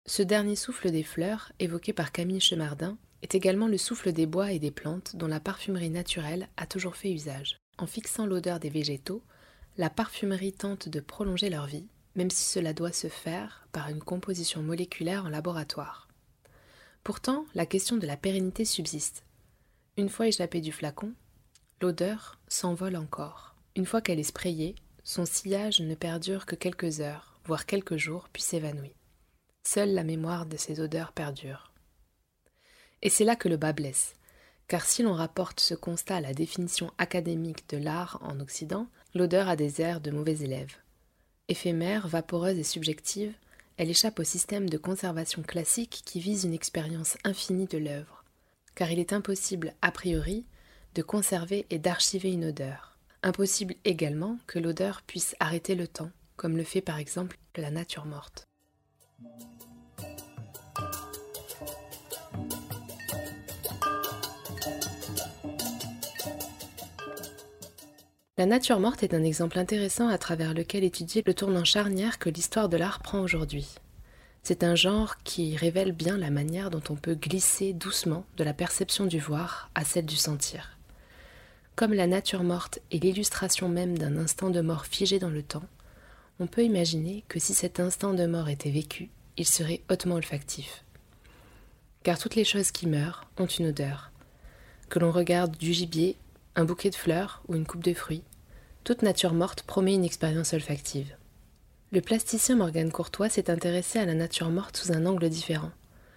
Ce 0.07 0.23
dernier 0.23 0.55
souffle 0.55 0.89
des 0.89 1.03
fleurs, 1.03 1.51
évoqué 1.59 1.93
par 1.93 2.11
Camille 2.11 2.39
Chemardin, 2.39 2.97
est 3.21 3.35
également 3.35 3.67
le 3.67 3.77
souffle 3.77 4.13
des 4.13 4.25
bois 4.25 4.51
et 4.51 4.59
des 4.59 4.71
plantes 4.71 5.15
dont 5.15 5.27
la 5.27 5.39
parfumerie 5.39 5.89
naturelle 5.89 6.47
a 6.57 6.65
toujours 6.65 6.95
fait 6.95 7.11
usage. 7.11 7.57
En 7.77 7.87
fixant 7.87 8.25
l'odeur 8.25 8.59
des 8.59 8.69
végétaux, 8.69 9.23
la 9.77 9.89
parfumerie 9.89 10.53
tente 10.53 10.87
de 10.87 10.99
prolonger 10.99 11.49
leur 11.49 11.65
vie, 11.65 11.87
même 12.15 12.29
si 12.29 12.45
cela 12.45 12.73
doit 12.73 12.93
se 12.93 13.07
faire 13.07 13.67
par 13.71 13.89
une 13.89 14.01
composition 14.01 14.61
moléculaire 14.63 15.25
en 15.25 15.29
laboratoire. 15.29 16.07
Pourtant, 17.03 17.45
la 17.53 17.65
question 17.65 17.97
de 17.97 18.07
la 18.07 18.17
pérennité 18.17 18.65
subsiste. 18.65 19.23
Une 19.97 20.09
fois 20.09 20.27
échappée 20.27 20.61
du 20.61 20.71
flacon, 20.71 21.13
L'odeur 21.81 22.39
s'envole 22.47 22.95
encore. 22.95 23.53
Une 23.75 23.85
fois 23.85 24.01
qu'elle 24.01 24.19
est 24.19 24.23
sprayée, 24.23 24.75
son 25.03 25.25
sillage 25.25 25.81
ne 25.81 25.93
perdure 25.93 26.45
que 26.45 26.55
quelques 26.55 27.01
heures, 27.01 27.37
voire 27.43 27.65
quelques 27.65 27.97
jours, 27.97 28.29
puis 28.31 28.41
s'évanouit. 28.41 28.95
Seule 29.67 29.93
la 29.93 30.03
mémoire 30.03 30.45
de 30.45 30.55
ces 30.55 30.79
odeurs 30.79 31.11
perdure. 31.11 31.73
Et 33.01 33.09
c'est 33.09 33.25
là 33.25 33.35
que 33.35 33.49
le 33.49 33.57
bas 33.57 33.73
blesse, 33.73 34.15
car 34.67 34.85
si 34.85 35.03
l'on 35.03 35.13
rapporte 35.13 35.59
ce 35.59 35.73
constat 35.73 36.17
à 36.17 36.21
la 36.21 36.33
définition 36.33 36.91
académique 36.97 37.69
de 37.69 37.77
l'art 37.77 38.19
en 38.21 38.39
Occident, 38.39 38.87
l'odeur 39.13 39.47
a 39.47 39.55
des 39.55 39.81
airs 39.81 40.01
de 40.01 40.11
mauvais 40.11 40.41
élèves. 40.41 40.77
Éphémère, 41.47 42.07
vaporeuse 42.07 42.57
et 42.57 42.63
subjective, 42.63 43.33
elle 43.77 43.89
échappe 43.89 44.19
au 44.19 44.23
système 44.23 44.69
de 44.69 44.77
conservation 44.77 45.43
classique 45.43 46.01
qui 46.05 46.19
vise 46.19 46.45
une 46.45 46.53
expérience 46.53 47.17
infinie 47.23 47.67
de 47.67 47.77
l'œuvre, 47.77 48.23
car 48.73 48.89
il 48.91 48.99
est 48.99 49.13
impossible, 49.13 49.73
a 49.81 49.91
priori, 49.91 50.45
de 50.95 51.01
conserver 51.01 51.65
et 51.69 51.77
d'archiver 51.77 52.31
une 52.31 52.45
odeur. 52.45 52.97
Impossible 53.21 53.75
également 53.83 54.37
que 54.47 54.59
l'odeur 54.59 55.01
puisse 55.01 55.35
arrêter 55.39 55.75
le 55.75 55.87
temps, 55.87 56.11
comme 56.35 56.57
le 56.57 56.63
fait 56.63 56.81
par 56.81 56.97
exemple 56.97 57.37
la 57.55 57.71
nature 57.71 58.05
morte. 58.05 58.47
La 68.37 68.45
nature 68.45 68.81
morte 68.81 69.01
est 69.01 69.13
un 69.13 69.23
exemple 69.23 69.57
intéressant 69.57 70.09
à 70.09 70.17
travers 70.17 70.53
lequel 70.53 70.83
étudier 70.83 71.23
le 71.25 71.33
tournant 71.33 71.63
charnière 71.63 72.19
que 72.19 72.29
l'histoire 72.29 72.67
de 72.67 72.75
l'art 72.75 72.99
prend 72.99 73.21
aujourd'hui. 73.21 73.75
C'est 74.43 74.65
un 74.65 74.75
genre 74.75 75.15
qui 75.23 75.55
révèle 75.55 75.93
bien 75.93 76.17
la 76.17 76.29
manière 76.31 76.69
dont 76.69 76.81
on 76.89 76.95
peut 76.97 77.15
glisser 77.15 77.71
doucement 77.71 78.25
de 78.35 78.43
la 78.43 78.53
perception 78.53 79.05
du 79.05 79.19
voir 79.19 79.69
à 79.73 79.85
celle 79.85 80.05
du 80.05 80.17
sentir. 80.17 80.77
Comme 81.77 81.93
la 81.93 82.07
nature 82.07 82.43
morte 82.43 82.79
est 82.91 83.01
l'illustration 83.01 83.69
même 83.69 83.97
d'un 83.97 84.17
instant 84.17 84.49
de 84.49 84.59
mort 84.59 84.85
figé 84.85 85.17
dans 85.17 85.29
le 85.29 85.41
temps, 85.41 85.63
on 86.41 86.47
peut 86.47 86.65
imaginer 86.65 87.23
que 87.29 87.39
si 87.39 87.53
cet 87.53 87.79
instant 87.79 88.13
de 88.13 88.25
mort 88.25 88.49
était 88.49 88.69
vécu, 88.69 89.11
il 89.37 89.47
serait 89.47 89.79
hautement 89.89 90.15
olfactif. 90.15 90.83
Car 92.03 92.19
toutes 92.19 92.35
les 92.35 92.43
choses 92.43 92.71
qui 92.71 92.85
meurent 92.85 93.29
ont 93.37 93.45
une 93.45 93.67
odeur. 93.67 94.11
Que 94.89 94.99
l'on 94.99 95.11
regarde 95.11 95.55
du 95.55 95.71
gibier, 95.71 96.17
un 96.55 96.65
bouquet 96.65 96.89
de 96.89 96.95
fleurs 96.95 97.41
ou 97.47 97.55
une 97.55 97.65
coupe 97.65 97.83
de 97.83 97.93
fruits, 97.93 98.23
toute 98.83 99.01
nature 99.01 99.33
morte 99.33 99.63
promet 99.63 99.95
une 99.95 100.05
expérience 100.05 100.53
olfactive. 100.53 101.15
Le 101.91 102.01
plasticien 102.01 102.55
Morgane 102.55 102.91
Courtois 102.91 103.29
s'est 103.29 103.49
intéressé 103.49 103.99
à 103.99 104.05
la 104.05 104.13
nature 104.13 104.49
morte 104.49 104.77
sous 104.77 104.91
un 104.91 105.05
angle 105.05 105.29
différent, 105.29 105.71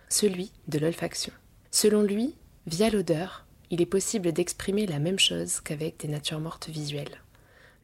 celui 0.09 0.53
de 0.69 0.79
l'olfaction. 0.79 1.33
Selon 1.71 2.03
lui, 2.03 2.35
via 2.67 2.91
l'odeur, 2.91 3.47
il 3.71 3.81
est 3.81 3.87
possible 3.87 4.33
d'exprimer 4.33 4.87
la 4.87 4.99
même 4.99 5.19
chose 5.19 5.61
qu'avec 5.61 6.01
des 6.01 6.09
natures 6.09 6.41
mortes 6.41 6.69
visuelles. 6.69 7.23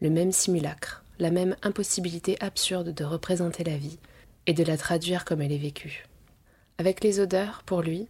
Le 0.00 0.10
même 0.10 0.32
simulacre, 0.32 1.04
la 1.18 1.30
même 1.30 1.56
impossibilité 1.62 2.36
absurde 2.40 2.94
de 2.94 3.04
représenter 3.04 3.64
la 3.64 3.76
vie 3.76 3.98
et 4.46 4.54
de 4.54 4.64
la 4.64 4.76
traduire 4.76 5.24
comme 5.24 5.42
elle 5.42 5.52
est 5.52 5.58
vécue. 5.58 6.06
Avec 6.78 7.04
les 7.04 7.20
odeurs, 7.20 7.62
pour 7.64 7.82
lui, 7.82 8.08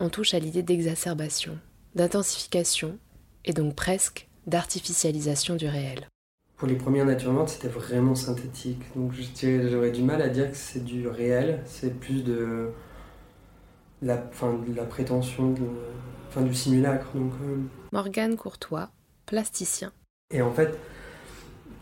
on 0.00 0.08
touche 0.08 0.34
à 0.34 0.38
l'idée 0.38 0.62
d'exacerbation, 0.62 1.58
d'intensification 1.94 2.98
et 3.44 3.52
donc 3.52 3.74
presque 3.74 4.28
d'artificialisation 4.46 5.56
du 5.56 5.66
réel. 5.66 6.08
Pour 6.56 6.68
les 6.68 6.74
premières 6.74 7.06
natures 7.06 7.32
mortes, 7.32 7.48
c'était 7.50 7.68
vraiment 7.68 8.14
synthétique. 8.14 8.82
Donc 8.94 9.12
j'aurais 9.14 9.90
du 9.90 10.02
mal 10.02 10.20
à 10.20 10.28
dire 10.28 10.50
que 10.50 10.56
c'est 10.56 10.84
du 10.84 11.08
réel, 11.08 11.62
c'est 11.64 11.98
plus 11.98 12.22
de 12.22 12.70
la, 14.02 14.16
de 14.16 14.76
la 14.76 14.84
prétention 14.84 15.52
de, 15.52 15.62
enfin 16.28 16.42
du 16.42 16.54
simulacre. 16.54 17.06
Donc, 17.14 17.32
euh. 17.42 17.56
Morgane 17.92 18.36
Courtois, 18.36 18.90
plasticien. 19.26 19.92
Et 20.30 20.42
en 20.42 20.52
fait, 20.52 20.78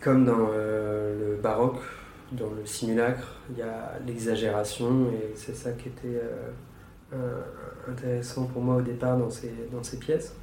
comme 0.01 0.25
dans 0.25 0.49
euh, 0.53 1.35
le 1.37 1.43
baroque, 1.43 1.81
dans 2.33 2.51
le 2.51 2.65
simulacre, 2.65 3.41
il 3.51 3.59
y 3.59 3.63
a 3.63 3.99
l'exagération 4.07 5.11
et 5.11 5.33
c'est 5.35 5.57
ça 5.57 5.73
qui 5.73 5.89
était 5.89 6.21
euh, 7.13 7.43
intéressant 7.89 8.45
pour 8.45 8.63
moi 8.63 8.77
au 8.77 8.83
départ 8.83 9.17
dans 9.17 9.31
ces, 9.31 9.53
dans 9.73 9.83
ces 9.83 9.99
pièces. 9.99 10.35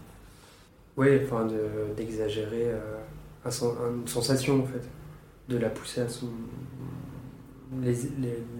Oui, 0.98 1.08
enfin 1.24 1.48
d'exagérer 1.98 2.72
une 3.46 4.08
sensation 4.08 4.62
en 4.62 4.66
fait, 4.66 4.88
de 5.50 5.58
la 5.58 5.70
pousser 5.70 6.02
à 6.02 6.10
son. 6.10 6.28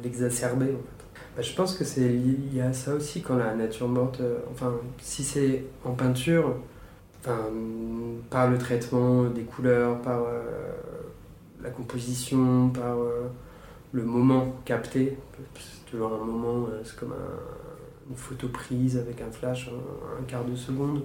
l'exacerber 0.04 0.66
en 0.66 0.70
fait. 0.70 0.96
Bah, 1.36 1.42
je 1.42 1.54
pense 1.54 1.78
que 1.78 1.84
c'est 1.84 2.18
a 2.62 2.74
ça 2.74 2.94
aussi 2.94 3.22
quand 3.22 3.36
la 3.36 3.54
nature 3.56 3.90
morte. 3.90 4.22
Euh, 4.22 4.40
enfin, 4.52 4.74
si 5.00 5.24
c'est 5.24 5.66
en 5.84 5.92
peinture, 5.92 6.56
enfin, 7.20 7.50
par 8.30 8.50
le 8.50 8.58
traitement 8.58 9.26
des 9.26 9.44
couleurs, 9.44 10.02
par 10.02 10.24
euh, 10.24 10.44
la 11.62 11.70
composition, 11.70 12.70
par 12.70 13.00
euh, 13.00 13.28
le 13.92 14.04
moment 14.04 14.56
capté, 14.64 15.18
tu 15.86 15.98
vois, 15.98 16.20
un 16.22 16.26
moment, 16.26 16.68
euh, 16.70 16.82
c'est 16.84 16.98
comme 16.98 17.14
une 18.10 18.16
photo 18.16 18.48
prise 18.50 18.98
avec 18.98 19.22
un 19.22 19.32
flash, 19.32 19.70
un, 19.70 20.24
quart 20.24 20.46
de 20.46 20.56
seconde. 20.56 21.02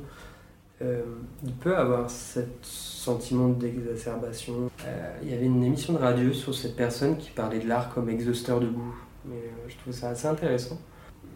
Euh, 0.82 1.02
il 1.44 1.52
peut 1.54 1.76
avoir 1.76 2.10
ce 2.10 2.40
sentiment 2.62 3.48
d'exacerbation. 3.48 4.70
Euh, 4.86 5.18
il 5.22 5.30
y 5.30 5.34
avait 5.34 5.46
une 5.46 5.62
émission 5.62 5.92
de 5.92 5.98
radio 5.98 6.32
sur 6.32 6.54
cette 6.54 6.76
personne 6.76 7.16
qui 7.18 7.30
parlait 7.30 7.58
de 7.58 7.68
l'art 7.68 7.92
comme 7.92 8.08
exhausteur 8.08 8.60
de 8.60 8.68
goût. 8.68 8.94
Mais 9.26 9.42
je 9.68 9.76
trouve 9.76 9.92
ça 9.92 10.10
assez 10.10 10.26
intéressant. 10.26 10.78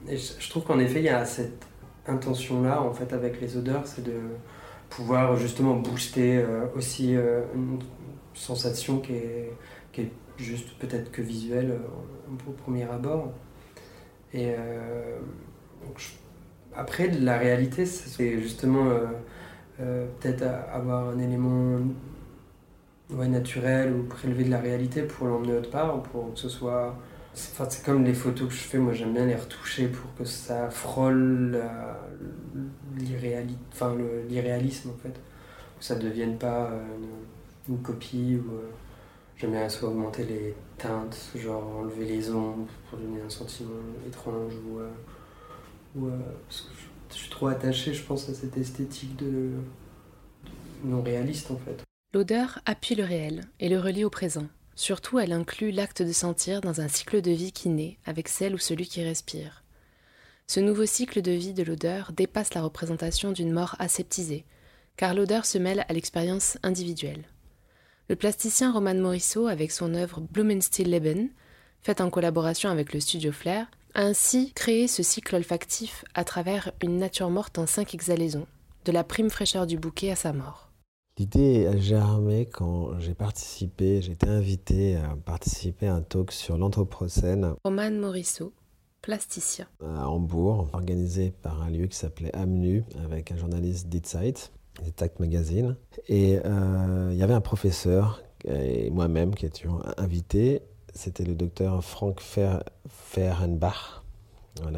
Et 0.09 0.17
je, 0.17 0.51
trouve 0.51 0.65
qu'en 0.65 0.79
effet, 0.79 1.01
il 1.01 1.05
y 1.05 1.11
a 1.11 1.25
cette 1.25 1.67
intention-là, 2.07 2.83
en 2.83 2.93
fait, 2.93 3.13
avec 3.13 3.41
les 3.41 3.57
odeurs, 3.57 3.87
c'est 3.87 4.05
de 4.05 4.21
pouvoir 4.89 5.37
justement 5.37 5.75
booster 5.77 6.45
aussi 6.75 7.13
une 7.13 7.79
sensation 8.35 8.99
qui 8.99 9.13
est, 9.13 9.53
juste 10.37 10.71
peut-être 10.79 11.13
que 11.13 11.23
visuelle 11.23 11.71
euh, 11.71 12.49
au 12.49 12.53
premier 12.53 12.85
abord. 12.85 13.33
Et 14.33 14.53
euh, 14.59 15.19
après, 16.77 17.09
la 17.11 17.39
réalité, 17.39 17.87
c'est 17.87 18.41
justement 18.41 18.87
euh, 19.81 20.07
peut-être 20.21 20.45
avoir 20.73 21.09
un 21.09 21.19
élément 21.19 21.79
naturel 23.11 23.93
ou 23.93 24.05
prélevé 24.05 24.45
de 24.45 24.51
la 24.51 24.61
réalité 24.61 25.03
pour 25.03 25.27
l'emmener 25.27 25.55
autre 25.55 25.71
part, 25.71 26.03
pour 26.03 26.33
que 26.35 26.39
ce 26.39 26.49
soit. 26.49 26.97
Enfin, 27.35 27.67
c'est 27.69 27.85
comme 27.85 28.05
les 28.05 28.15
photos 28.15 28.49
que 28.49 28.55
je 28.55 28.61
fais, 28.61 28.79
moi 28.79 28.93
j'aime 28.93 29.13
bien 29.13 29.27
les 29.27 29.35
retoucher 29.35 29.89
pour 29.89 30.15
que 30.15 30.25
ça 30.25 30.71
frôle 30.71 31.61
l'irréalisme 32.97 34.91
en 34.91 35.03
fait. 35.03 35.15
Que 35.79 35.85
ça 35.85 35.97
ne 35.97 36.03
devienne 36.03 36.39
pas 36.39 36.71
une, 37.69 37.75
une 37.75 37.83
copie 37.83 38.37
ou. 38.37 38.53
J'aime 39.37 39.51
bien 39.51 39.69
soit 39.69 39.89
augmenter 39.89 40.25
les 40.25 40.55
teintes, 40.79 41.19
genre 41.35 41.79
enlever 41.81 42.05
les 42.05 42.31
ombres 42.31 42.69
pour 42.89 42.99
donner 42.99 43.21
un 43.21 43.29
sentiment 43.29 43.71
étrange 44.07 44.55
euh, 44.79 44.89
euh, 45.97 46.19
je, 47.11 47.15
suis 47.15 47.31
trop 47.31 47.51
je 47.51 48.03
pense, 48.03 48.29
à 48.29 48.35
cette 48.35 48.57
esthétique 48.57 49.23
non 50.85 51.03
réaliste 51.03 51.51
en 51.51 51.57
fait. 51.57 51.83
L'odeur 52.13 52.61
appuie 52.67 52.95
le 52.95 53.05
réel 53.05 53.43
et 53.61 53.69
le 53.69 53.81
relie 53.81 54.05
au 54.05 54.11
présent. 54.11 54.47
Surtout, 54.77 55.19
elle 55.19 55.33
inclut 55.33 55.71
l'acte 55.71 56.03
de 56.03 56.13
sentir 56.13 56.61
dans 56.61 56.81
un 56.81 56.89
cycle 56.89 57.21
de 57.21 57.31
vie 57.31 57.53
qui 57.53 57.69
naît 57.69 57.99
avec 58.05 58.29
celle 58.29 58.55
ou 58.55 58.59
celui 58.59 58.87
qui 58.87 59.03
respire. 59.03 59.63
Ce 60.47 60.61
nouveau 60.61 60.85
cycle 60.85 61.23
de 61.23 61.31
vie 61.31 61.55
de 61.55 61.63
l'odeur 61.63 62.13
dépasse 62.13 62.55
la 62.55 62.63
représentation 62.63 63.33
d'une 63.33 63.53
mort 63.53 63.77
aseptisée, 63.79 64.45
car 64.97 65.15
l'odeur 65.15 65.47
se 65.47 65.59
mêle 65.59 65.85
à 65.89 65.93
l'expérience 65.93 66.59
individuelle. 66.63 67.25
Le 68.09 68.17
plasticien 68.17 68.71
Roman 68.71 68.95
Morisseau, 68.95 69.47
avec 69.47 69.73
son 69.73 69.95
œuvre 69.95 70.21
Blumenstill-Leben, 70.21 71.31
faite 71.83 72.01
en 72.01 72.11
collaboration 72.11 72.69
avec 72.69 72.93
le 72.93 73.01
studio 73.01 73.33
Flair, 73.33 73.67
ainsi 73.95 74.53
créé 74.53 74.89
ce 74.89 75.03
cycle 75.03 75.37
olfactif 75.37 76.05
à 76.15 76.25
travers 76.25 76.73
une 76.83 76.99
nature 76.99 77.31
morte 77.31 77.59
en 77.59 77.67
cinq 77.67 77.95
exhalaisons, 77.95 78.47
de 78.85 78.93
la 78.93 79.05
prime 79.05 79.31
fraîcheur 79.31 79.67
du 79.67 79.79
bouquet 79.79 80.11
à 80.11 80.17
sa 80.17 80.33
mort. 80.33 80.71
L'idée 81.19 81.67
a 81.67 81.77
germé 81.77 82.47
quand 82.47 82.99
j'ai 82.99 83.15
participé, 83.15 84.03
j'ai 84.03 84.13
été 84.13 84.29
invité 84.29 84.97
à 84.97 85.17
participer 85.17 85.87
à 85.87 85.95
un 85.95 86.03
talk 86.03 86.33
sur 86.33 86.59
l'Anthropocène. 86.59 87.55
Roman 87.65 87.93
Morisseau, 87.93 88.53
plasticien. 89.01 89.69
À 89.81 90.09
Hambourg, 90.09 90.69
organisé 90.73 91.31
par 91.31 91.63
un 91.63 91.71
lieu 91.71 91.87
qui 91.87 91.97
s'appelait 91.97 92.35
Amnu, 92.35 92.85
avec 93.05 93.31
un 93.31 93.37
journaliste 93.37 93.89
d'Itzeit. 93.89 94.51
Tact 94.97 95.21
Magazine. 95.21 95.77
Et 96.09 96.39
euh, 96.45 97.11
il 97.13 97.17
y 97.17 97.23
avait 97.23 97.35
un 97.35 97.41
professeur 97.41 98.23
et 98.45 98.91
moi-même 98.91 99.35
qui 99.35 99.47
étions 99.47 99.81
invités. 99.97 100.63
C'était 100.95 101.25
le 101.25 101.35
docteur 101.35 101.83
Frank 101.85 102.21
Fehrenbach, 102.89 104.03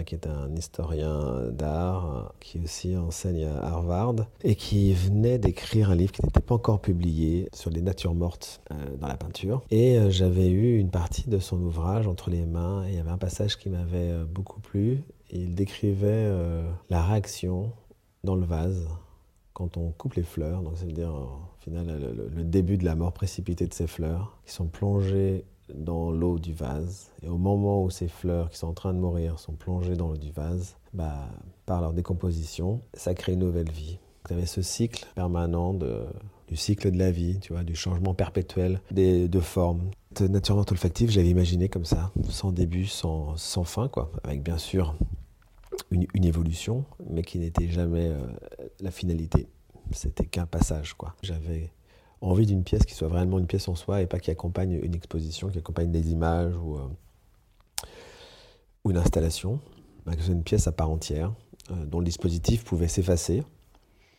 qui 0.06 0.14
est 0.14 0.26
un 0.26 0.54
historien 0.56 1.50
d'art, 1.52 2.32
qui 2.40 2.58
aussi 2.58 2.96
enseigne 2.96 3.44
à 3.44 3.66
Harvard, 3.66 4.14
et 4.42 4.54
qui 4.54 4.94
venait 4.94 5.38
d'écrire 5.38 5.90
un 5.90 5.94
livre 5.94 6.12
qui 6.12 6.24
n'était 6.24 6.40
pas 6.40 6.54
encore 6.54 6.80
publié 6.80 7.48
sur 7.52 7.70
les 7.70 7.82
natures 7.82 8.14
mortes 8.14 8.62
euh, 8.72 8.96
dans 8.96 9.08
la 9.08 9.16
peinture. 9.16 9.62
Et 9.70 9.98
euh, 9.98 10.08
j'avais 10.08 10.48
eu 10.48 10.78
une 10.78 10.90
partie 10.90 11.28
de 11.28 11.38
son 11.38 11.60
ouvrage 11.60 12.06
entre 12.06 12.30
les 12.30 12.46
mains, 12.46 12.86
et 12.86 12.92
il 12.92 12.96
y 12.96 12.98
avait 12.98 13.10
un 13.10 13.18
passage 13.18 13.58
qui 13.58 13.68
m'avait 13.68 14.14
beaucoup 14.24 14.60
plu. 14.60 15.02
il 15.30 15.54
décrivait 15.54 16.32
la 16.88 17.02
réaction 17.02 17.72
dans 18.24 18.36
le 18.36 18.44
vase 18.44 18.88
quand 19.56 19.78
on 19.78 19.90
coupe 19.90 20.14
les 20.14 20.22
fleurs, 20.22 20.60
donc 20.60 20.76
ça 20.76 20.84
veut 20.84 20.92
dire 20.92 21.14
au 21.14 21.62
final 21.64 21.86
le, 22.34 22.44
début 22.44 22.76
de 22.76 22.84
la 22.84 22.94
mort 22.94 23.12
précipitée 23.12 23.66
de 23.66 23.72
ces 23.72 23.86
fleurs, 23.86 24.36
qui 24.44 24.52
sont 24.52 24.66
plongées 24.66 25.46
dans 25.74 26.10
l'eau 26.10 26.38
du 26.38 26.52
vase, 26.52 27.10
et 27.22 27.28
au 27.28 27.38
moment 27.38 27.82
où 27.82 27.90
ces 27.90 28.08
fleurs 28.08 28.50
qui 28.50 28.58
sont 28.58 28.68
en 28.68 28.74
train 28.74 28.94
de 28.94 28.98
mourir 28.98 29.38
sont 29.38 29.54
plongées 29.54 29.96
dans 29.96 30.08
l'eau 30.08 30.16
du 30.16 30.30
vase, 30.30 30.76
bah, 30.92 31.28
par 31.66 31.80
leur 31.80 31.92
décomposition, 31.92 32.80
ça 32.94 33.14
crée 33.14 33.32
une 33.32 33.40
nouvelle 33.40 33.70
vie. 33.70 33.98
Vous 34.28 34.34
avez 34.34 34.46
ce 34.46 34.62
cycle 34.62 35.06
permanent 35.14 35.74
du 35.74 36.56
cycle 36.56 36.90
de 36.90 36.98
la 36.98 37.10
vie, 37.10 37.38
tu 37.40 37.52
vois, 37.52 37.62
du 37.62 37.74
changement 37.74 38.14
perpétuel 38.14 38.80
des, 38.90 39.28
de 39.28 39.40
formes. 39.40 39.90
Naturellement 40.18 40.64
olfactive, 40.70 41.10
j'avais 41.10 41.28
imaginé 41.28 41.68
comme 41.68 41.84
ça, 41.84 42.10
sans 42.28 42.50
début, 42.50 42.86
sans, 42.86 43.36
sans 43.36 43.64
fin, 43.64 43.88
quoi, 43.88 44.10
avec 44.24 44.42
bien 44.42 44.58
sûr 44.58 44.96
une, 45.90 46.24
évolution, 46.24 46.84
mais 47.08 47.22
qui 47.22 47.38
n'était 47.38 47.68
jamais 47.68 48.08
euh, 48.08 48.26
la 48.80 48.90
finalité. 48.90 49.46
C'était 49.92 50.24
qu'un 50.24 50.46
passage, 50.46 50.94
quoi. 50.94 51.14
Envie 52.26 52.46
d'une 52.46 52.64
pièce 52.64 52.84
qui 52.84 52.94
soit 52.94 53.08
vraiment 53.08 53.38
une 53.38 53.46
pièce 53.46 53.68
en 53.68 53.74
soi 53.74 54.02
et 54.02 54.06
pas 54.06 54.18
qui 54.18 54.30
accompagne 54.30 54.80
une 54.82 54.94
exposition, 54.94 55.48
qui 55.48 55.58
accompagne 55.58 55.90
des 55.90 56.10
images 56.10 56.56
ou, 56.56 56.76
euh, 56.76 56.88
une 58.88 58.96
installation. 58.96 59.60
Que 60.06 60.22
ce 60.22 60.30
une 60.30 60.44
pièce 60.44 60.68
à 60.68 60.72
part 60.72 60.90
entière, 60.90 61.34
euh, 61.72 61.84
dont 61.84 61.98
le 61.98 62.04
dispositif 62.04 62.64
pouvait 62.64 62.86
s'effacer. 62.86 63.42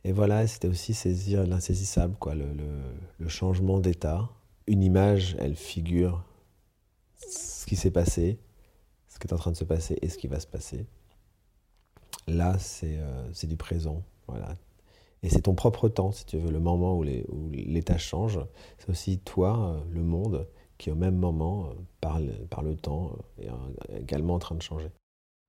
Et 0.03 0.11
voilà, 0.11 0.45
c'était 0.45 0.67
aussi 0.67 0.93
saisir 0.93 1.47
l'insaisissable, 1.47 2.15
quoi, 2.19 2.35
le, 2.35 3.27
changement 3.29 3.79
d'état. 3.79 4.29
Une 4.67 4.83
image, 4.83 5.37
elle 5.39 5.55
figure 5.55 6.25
ce 7.25 7.65
qui 7.65 7.77
s'est 7.77 7.91
passé, 7.91 8.37
ce 9.07 9.17
qui 9.17 9.27
est 9.27 9.33
en 9.33 9.37
train 9.37 9.51
de 9.51 9.57
se 9.57 9.63
passer 9.63 9.97
et 10.01 10.09
ce 10.09 10.17
qui 10.17 10.27
va 10.27 10.41
se 10.41 10.47
passer. 10.47 10.85
Là, 12.27 12.57
euh, 12.83 13.29
c'est 13.31 13.47
du 13.47 13.55
présent. 13.55 14.03
Voilà. 14.27 14.57
Et 15.23 15.29
c'est 15.29 15.41
ton 15.41 15.55
propre 15.55 15.89
temps, 15.89 16.11
si 16.11 16.25
tu 16.25 16.37
veux, 16.37 16.51
le 16.51 16.59
moment 16.59 16.95
où 16.95 17.03
l'état 17.03 17.97
change. 17.97 18.39
C'est 18.77 18.89
aussi 18.89 19.19
toi, 19.19 19.75
euh, 19.75 19.83
le 19.91 20.03
monde, 20.03 20.47
qui 20.77 20.91
au 20.91 20.95
même 20.95 21.17
moment, 21.17 21.67
euh, 21.67 21.73
par 22.01 22.19
le, 22.19 22.33
par 22.49 22.61
le 22.61 22.75
temps, 22.75 23.17
est 23.41 23.49
également 23.99 24.35
en 24.35 24.39
train 24.39 24.55
de 24.55 24.61
changer. 24.61 24.89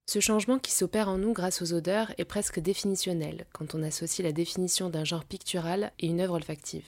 Ce 0.07 0.21
changement 0.21 0.59
qui 0.59 0.73
s'opère 0.73 1.09
en 1.09 1.19
nous 1.19 1.35
grâce 1.35 1.61
aux 1.61 1.75
odeurs 1.75 2.13
est 2.17 2.25
presque 2.25 2.61
définitionnel 2.61 3.45
quand 3.53 3.75
on 3.75 3.83
associe 3.83 4.25
la 4.25 4.33
définition 4.33 4.89
d'un 4.89 5.05
genre 5.05 5.27
pictural 5.27 5.93
et 5.99 6.07
une 6.07 6.21
œuvre 6.21 6.35
olfactive. 6.35 6.87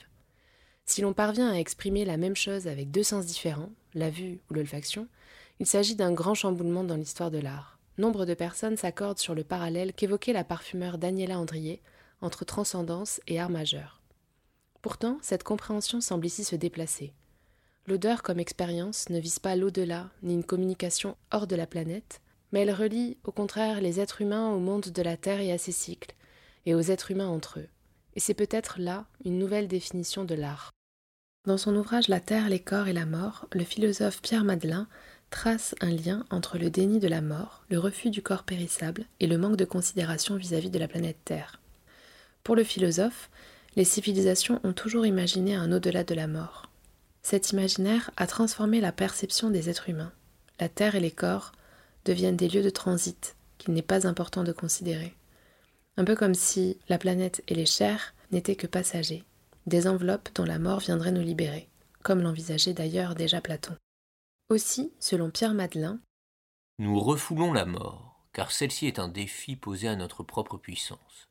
Si 0.86 1.02
l'on 1.02 1.12
parvient 1.12 1.50
à 1.50 1.58
exprimer 1.58 2.06
la 2.06 2.16
même 2.16 2.34
chose 2.34 2.66
avec 2.66 2.90
deux 2.90 3.02
sens 3.02 3.26
différents, 3.26 3.70
la 3.92 4.08
vue 4.08 4.40
ou 4.50 4.54
l'olfaction, 4.54 5.06
il 5.60 5.66
s'agit 5.66 5.96
d'un 5.96 6.12
grand 6.12 6.34
chamboulement 6.34 6.82
dans 6.82 6.96
l'histoire 6.96 7.30
de 7.30 7.38
l'art 7.38 7.80
nombre 8.00 8.26
de 8.26 8.34
personnes 8.34 8.76
s'accordent 8.76 9.18
sur 9.18 9.34
le 9.34 9.44
parallèle 9.44 9.92
qu'évoquait 9.92 10.32
la 10.32 10.42
parfumeur 10.42 10.98
Daniela 10.98 11.38
Andrier 11.38 11.80
entre 12.20 12.44
transcendance 12.44 13.20
et 13.26 13.40
art 13.40 13.50
majeur. 13.50 14.00
Pourtant, 14.82 15.18
cette 15.20 15.42
compréhension 15.42 16.00
semble 16.00 16.26
ici 16.26 16.44
se 16.44 16.56
déplacer. 16.56 17.12
L'odeur 17.86 18.22
comme 18.22 18.38
expérience 18.38 19.08
ne 19.08 19.18
vise 19.18 19.38
pas 19.38 19.56
l'au-delà 19.56 20.10
ni 20.22 20.34
une 20.34 20.44
communication 20.44 21.16
hors 21.32 21.46
de 21.46 21.56
la 21.56 21.66
planète, 21.66 22.20
mais 22.52 22.60
elle 22.60 22.72
relie 22.72 23.16
au 23.24 23.32
contraire 23.32 23.80
les 23.80 24.00
êtres 24.00 24.22
humains 24.22 24.50
au 24.50 24.58
monde 24.58 24.88
de 24.88 25.02
la 25.02 25.16
Terre 25.16 25.40
et 25.40 25.52
à 25.52 25.58
ses 25.58 25.72
cycles, 25.72 26.14
et 26.66 26.74
aux 26.74 26.80
êtres 26.80 27.10
humains 27.10 27.28
entre 27.28 27.60
eux. 27.60 27.68
Et 28.14 28.20
c'est 28.20 28.34
peut-être 28.34 28.80
là 28.80 29.06
une 29.24 29.38
nouvelle 29.38 29.68
définition 29.68 30.24
de 30.24 30.34
l'art. 30.34 30.70
Dans 31.46 31.58
son 31.58 31.74
ouvrage 31.74 32.08
La 32.08 32.20
Terre, 32.20 32.48
les 32.48 32.60
corps 32.60 32.88
et 32.88 32.92
la 32.92 33.06
mort, 33.06 33.46
le 33.52 33.64
philosophe 33.64 34.20
Pierre 34.20 34.44
Madelin 34.44 34.88
trace 35.30 35.74
un 35.80 35.90
lien 35.90 36.24
entre 36.30 36.58
le 36.58 36.70
déni 36.70 36.98
de 36.98 37.08
la 37.08 37.22
mort, 37.22 37.64
le 37.70 37.78
refus 37.78 38.10
du 38.10 38.20
corps 38.20 38.42
périssable 38.42 39.06
et 39.20 39.26
le 39.26 39.38
manque 39.38 39.56
de 39.56 39.64
considération 39.64 40.36
vis-à-vis 40.36 40.70
de 40.70 40.78
la 40.78 40.88
planète 40.88 41.18
Terre. 41.24 41.59
Pour 42.42 42.56
le 42.56 42.64
philosophe, 42.64 43.30
les 43.76 43.84
civilisations 43.84 44.60
ont 44.64 44.72
toujours 44.72 45.06
imaginé 45.06 45.54
un 45.54 45.72
au-delà 45.72 46.04
de 46.04 46.14
la 46.14 46.26
mort. 46.26 46.70
Cet 47.22 47.50
imaginaire 47.50 48.10
a 48.16 48.26
transformé 48.26 48.80
la 48.80 48.92
perception 48.92 49.50
des 49.50 49.68
êtres 49.68 49.88
humains. 49.88 50.12
La 50.58 50.68
Terre 50.68 50.94
et 50.94 51.00
les 51.00 51.10
corps 51.10 51.52
deviennent 52.04 52.36
des 52.36 52.48
lieux 52.48 52.62
de 52.62 52.70
transit 52.70 53.36
qu'il 53.58 53.74
n'est 53.74 53.82
pas 53.82 54.06
important 54.06 54.42
de 54.42 54.52
considérer. 54.52 55.14
Un 55.96 56.04
peu 56.04 56.16
comme 56.16 56.34
si 56.34 56.78
la 56.88 56.98
planète 56.98 57.42
et 57.46 57.54
les 57.54 57.66
chairs 57.66 58.14
n'étaient 58.32 58.56
que 58.56 58.66
passagers, 58.66 59.24
des 59.66 59.86
enveloppes 59.86 60.30
dont 60.34 60.44
la 60.44 60.58
mort 60.58 60.80
viendrait 60.80 61.12
nous 61.12 61.20
libérer, 61.20 61.68
comme 62.02 62.22
l'envisageait 62.22 62.72
d'ailleurs 62.72 63.14
déjà 63.14 63.40
Platon. 63.40 63.76
Aussi, 64.48 64.92
selon 64.98 65.30
Pierre 65.30 65.54
Madelin, 65.54 66.00
Nous 66.78 66.98
refoulons 66.98 67.52
la 67.52 67.66
mort, 67.66 68.24
car 68.32 68.50
celle-ci 68.50 68.86
est 68.86 68.98
un 68.98 69.08
défi 69.08 69.56
posé 69.56 69.88
à 69.88 69.96
notre 69.96 70.22
propre 70.22 70.56
puissance. 70.56 71.29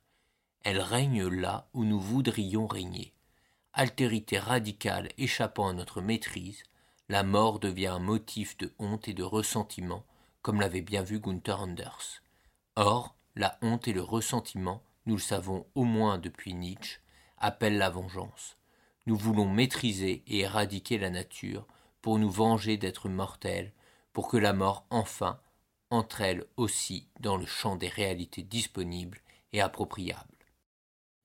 Elle 0.64 0.82
règne 0.82 1.26
là 1.28 1.68
où 1.74 1.84
nous 1.84 2.00
voudrions 2.00 2.68
régner. 2.68 3.14
Altérité 3.74 4.40
radicale 4.40 5.10
échappant 5.18 5.70
à 5.70 5.74
notre 5.74 6.02
maîtrise, 6.02 6.64
la 7.08 7.24
mort 7.24 7.60
devient 7.60 7.88
un 7.88 8.00
motif 8.00 8.58
de 8.58 8.74
honte 8.78 9.08
et 9.08 9.14
de 9.14 9.24
ressentiment 9.24 10.04
comme 10.42 10.62
l'avait 10.62 10.82
bien 10.82 11.04
vu 11.04 11.20
Gunther 11.20 11.62
Anders. 11.62 12.22
Or, 12.76 13.16
la 13.36 13.58
honte 13.62 13.88
et 13.88 13.94
le 13.94 14.02
ressentiment, 14.02 14.82
nous 15.06 15.16
le 15.16 15.22
savons 15.22 15.66
au 15.76 15.84
moins 15.84 16.18
depuis 16.18 16.54
Nietzsche, 16.54 17.00
appellent 17.38 17.78
la 17.78 17.90
vengeance. 17.90 18.58
Nous 19.06 19.16
voulons 19.16 19.48
maîtriser 19.48 20.24
et 20.28 20.40
éradiquer 20.40 20.98
la 20.98 21.10
nature 21.10 21.66
pour 22.02 22.20
nous 22.20 22.30
venger 22.30 22.78
d'être 22.78 23.10
mortels, 23.10 23.74
pour 24.14 24.28
que 24.28 24.38
la 24.38 24.54
mort 24.54 24.86
enfin 24.90 25.40
entre 25.92 26.22
elle 26.22 26.46
aussi 26.58 27.08
dans 27.20 27.38
le 27.38 27.46
champ 27.46 27.76
des 27.76 27.88
réalités 27.88 28.44
disponibles 28.44 29.20
et 29.54 29.62
appropriables. 29.62 30.39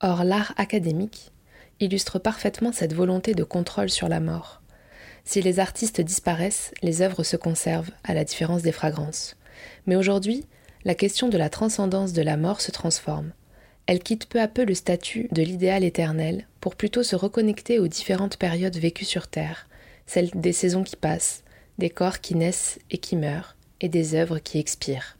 Or, 0.07 0.23
l'art 0.23 0.53
académique 0.59 1.33
illustre 1.81 2.19
parfaitement 2.19 2.73
cette 2.73 2.93
volonté 2.93 3.33
de 3.33 3.43
contrôle 3.43 3.89
sur 3.89 4.07
la 4.07 4.21
mort. 4.21 4.61
Si 5.25 5.41
les 5.41 5.61
artistes 5.61 6.03
disparaissent, 6.03 6.73
les 6.83 7.01
œuvres 7.01 7.23
se 7.23 7.39
conservent, 7.39 7.91
à 8.05 8.13
la 8.13 8.25
différence 8.25 8.61
des 8.61 8.71
fragrances. 8.71 9.35
Mais 9.87 9.97
aujourd'hui, 9.97 10.45
la 10.85 10.95
question 10.95 11.31
de 11.31 11.39
la 11.39 11.49
transcendance 11.49 12.13
de 12.13 12.21
la 12.21 12.37
mort 12.37 12.61
se 12.61 12.71
transforme. 12.71 13.33
Elle 13.87 14.01
quitte 14.01 14.27
peu 14.27 14.43
à 14.43 14.47
peu 14.47 14.67
le 14.67 14.75
statut 14.75 15.27
de 15.33 15.41
l'idéal 15.41 15.85
éternel 15.85 16.47
pour 16.61 16.77
plutôt 16.77 17.03
se 17.03 17.17
reconnecter 17.17 17.79
aux 17.79 17.89
différentes 17.89 18.37
périodes 18.37 18.77
vécues 18.77 19.07
sur 19.07 19.27
Terre, 19.27 19.67
celles 20.07 20.31
des 20.35 20.53
saisons 20.53 20.85
qui 20.85 20.97
passent, 20.97 21.45
des 21.79 21.89
corps 21.89 22.21
qui 22.21 22.35
naissent 22.35 22.79
et 22.91 22.99
qui 22.99 23.17
meurent, 23.17 23.57
et 23.81 23.89
des 23.89 24.15
œuvres 24.15 24.39
qui 24.39 24.59
expirent. 24.59 25.17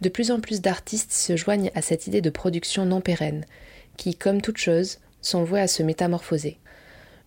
De 0.00 0.08
plus 0.08 0.32
en 0.32 0.40
plus 0.40 0.60
d'artistes 0.60 1.12
se 1.12 1.36
joignent 1.36 1.70
à 1.76 1.80
cette 1.80 2.08
idée 2.08 2.20
de 2.20 2.30
production 2.30 2.84
non 2.84 3.00
pérenne, 3.00 3.46
qui, 3.96 4.14
comme 4.14 4.40
toute 4.40 4.58
chose, 4.58 4.98
sont 5.20 5.44
vouées 5.44 5.60
à 5.60 5.68
se 5.68 5.82
métamorphoser. 5.82 6.58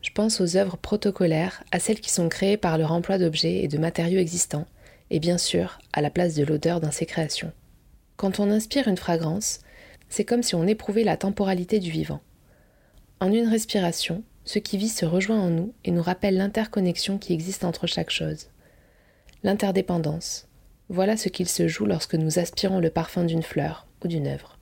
Je 0.01 0.12
pense 0.12 0.39
aux 0.41 0.56
œuvres 0.58 0.77
protocolaires, 0.77 1.63
à 1.71 1.80
celles 1.80 1.99
qui 1.99 2.12
sont 2.12 2.30
créées 2.30 2.58
par 2.58 2.77
leur 2.77 2.91
emploi 2.91 3.17
d'objets 3.17 3.63
et 3.63 3.67
de 3.67 3.77
matériaux 3.77 4.19
existants, 4.19 4.67
et 5.10 5.19
bien 5.19 5.38
sûr 5.38 5.80
à 5.93 6.01
la 6.01 6.10
place 6.10 6.36
de 6.36 6.43
l'odeur 6.43 6.80
dans 6.80 6.91
ces 6.91 7.06
créations. 7.06 7.51
Quand 8.15 8.39
on 8.39 8.51
inspire 8.51 8.88
une 8.88 8.97
fragrance, 8.97 9.60
c'est 10.10 10.25
comme 10.25 10.43
si 10.43 10.56
on 10.56 10.67
éprouvait 10.67 11.03
la 11.03 11.17
temporalité 11.17 11.80
du 11.80 11.91
vivant. 11.91 12.21
En 13.19 13.32
une 13.32 13.47
respiration, 13.47 14.23
ce 14.45 14.60
qui 14.60 14.77
vit 14.77 14.89
se 14.89 15.06
rejoint 15.06 15.39
en 15.39 15.49
nous 15.49 15.73
et 15.84 15.91
nous 15.91 16.01
rappelle 16.01 16.38
l'interconnexion 16.38 17.17
qui 17.17 17.34
existe 17.34 17.63
entre 17.63 17.88
chaque 17.88 18.12
chose. 18.12 18.47
L'interdépendance, 19.43 20.47
voilà 20.89 21.17
ce 21.17 21.30
qu'il 21.30 21.49
se 21.49 21.67
joue 21.67 21.86
lorsque 21.86 22.15
nous 22.15 22.39
aspirons 22.39 22.80
le 22.80 22.89
parfum 22.89 23.23
d'une 23.23 23.43
fleur 23.43 23.88
ou 24.03 24.08
d'une 24.08 24.27
œuvre. 24.27 24.57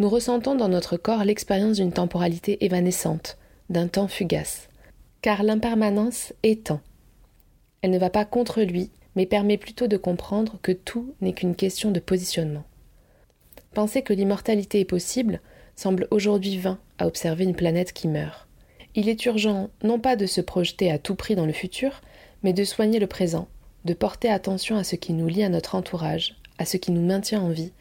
Nous 0.00 0.08
ressentons 0.08 0.56
dans 0.56 0.68
notre 0.68 0.96
corps 0.96 1.24
l'expérience 1.24 1.76
d'une 1.76 1.92
temporalité 1.92 2.64
évanescente, 2.64 3.38
d'un 3.70 3.86
temps 3.86 4.08
fugace, 4.08 4.68
car 5.22 5.44
l'impermanence 5.44 6.32
est 6.42 6.64
temps. 6.64 6.80
Elle 7.80 7.92
ne 7.92 7.98
va 7.98 8.10
pas 8.10 8.24
contre 8.24 8.62
lui, 8.62 8.90
mais 9.14 9.24
permet 9.24 9.56
plutôt 9.56 9.86
de 9.86 9.96
comprendre 9.96 10.58
que 10.62 10.72
tout 10.72 11.14
n'est 11.20 11.32
qu'une 11.32 11.54
question 11.54 11.92
de 11.92 12.00
positionnement. 12.00 12.64
Penser 13.72 14.02
que 14.02 14.12
l'immortalité 14.12 14.80
est 14.80 14.84
possible 14.84 15.40
semble 15.76 16.08
aujourd'hui 16.10 16.58
vain 16.58 16.80
à 16.98 17.06
observer 17.06 17.44
une 17.44 17.54
planète 17.54 17.92
qui 17.92 18.08
meurt. 18.08 18.48
Il 18.96 19.08
est 19.08 19.24
urgent 19.26 19.70
non 19.84 20.00
pas 20.00 20.16
de 20.16 20.26
se 20.26 20.40
projeter 20.40 20.90
à 20.90 20.98
tout 20.98 21.14
prix 21.14 21.36
dans 21.36 21.46
le 21.46 21.52
futur, 21.52 22.00
mais 22.42 22.52
de 22.52 22.64
soigner 22.64 22.98
le 22.98 23.06
présent, 23.06 23.46
de 23.84 23.94
porter 23.94 24.28
attention 24.28 24.76
à 24.76 24.82
ce 24.82 24.96
qui 24.96 25.12
nous 25.12 25.28
lie 25.28 25.44
à 25.44 25.48
notre 25.48 25.76
entourage, 25.76 26.34
à 26.58 26.64
ce 26.64 26.78
qui 26.78 26.90
nous 26.90 27.04
maintient 27.04 27.42
en 27.42 27.50
vie, 27.50 27.72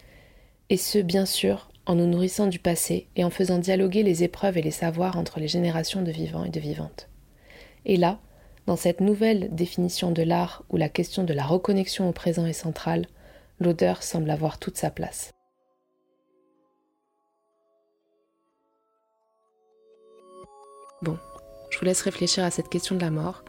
et 0.70 0.78
ce, 0.78 1.00
bien 1.00 1.26
sûr, 1.26 1.70
en 1.86 1.96
nous 1.96 2.08
nourrissant 2.08 2.48
du 2.48 2.60
passé 2.60 3.08
et 3.16 3.24
en 3.24 3.30
faisant 3.30 3.58
dialoguer 3.58 4.04
les 4.04 4.24
épreuves 4.24 4.58
et 4.58 4.62
les 4.62 4.72
savoirs 4.72 5.18
entre 5.18 5.40
les 5.40 5.48
générations 5.48 6.02
de 6.02 6.12
vivants 6.12 6.46
et 6.46 6.50
de 6.50 6.60
vivantes. 6.60 7.10
Et 7.86 7.98
là, 7.98 8.20
dans 8.66 8.78
cette 8.78 9.02
nouvelle 9.02 9.54
définition 9.54 10.12
de 10.12 10.24
l'art 10.24 10.64
où 10.70 10.78
la 10.78 10.90
question 10.90 11.24
de 11.24 11.34
la 11.34 11.44
reconnexion 11.44 12.08
au 12.08 12.14
présent 12.14 12.46
est 12.46 12.54
centrale, 12.54 13.08
l'odeur 13.60 14.04
semble 14.04 14.30
avoir 14.30 14.58
toute 14.58 14.78
sa 14.78 14.90
place. 14.90 15.32
Bon, 21.02 21.18
je 21.70 21.78
vous 21.78 21.86
laisse 21.86 22.02
réfléchir 22.02 22.46
à 22.46 22.52
cette 22.52 22.70
question 22.70 22.96
de 22.96 23.02
la 23.02 23.12
mort, 23.12 23.44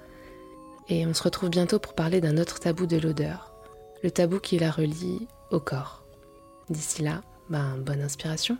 et 0.88 1.06
on 1.06 1.14
se 1.14 1.22
retrouve 1.22 1.50
bientôt 1.50 1.78
pour 1.78 1.94
parler 1.94 2.20
d'un 2.20 2.36
autre 2.36 2.58
tabou 2.58 2.86
de 2.86 2.96
l'odeur, 2.96 3.54
le 4.02 4.10
tabou 4.10 4.40
qui 4.40 4.58
la 4.58 4.72
relie 4.72 5.28
au 5.52 5.60
corps. 5.60 6.04
D'ici 6.68 7.02
là, 7.02 7.22
ben, 7.48 7.85
bonne 7.85 8.00
inspiration. 8.00 8.59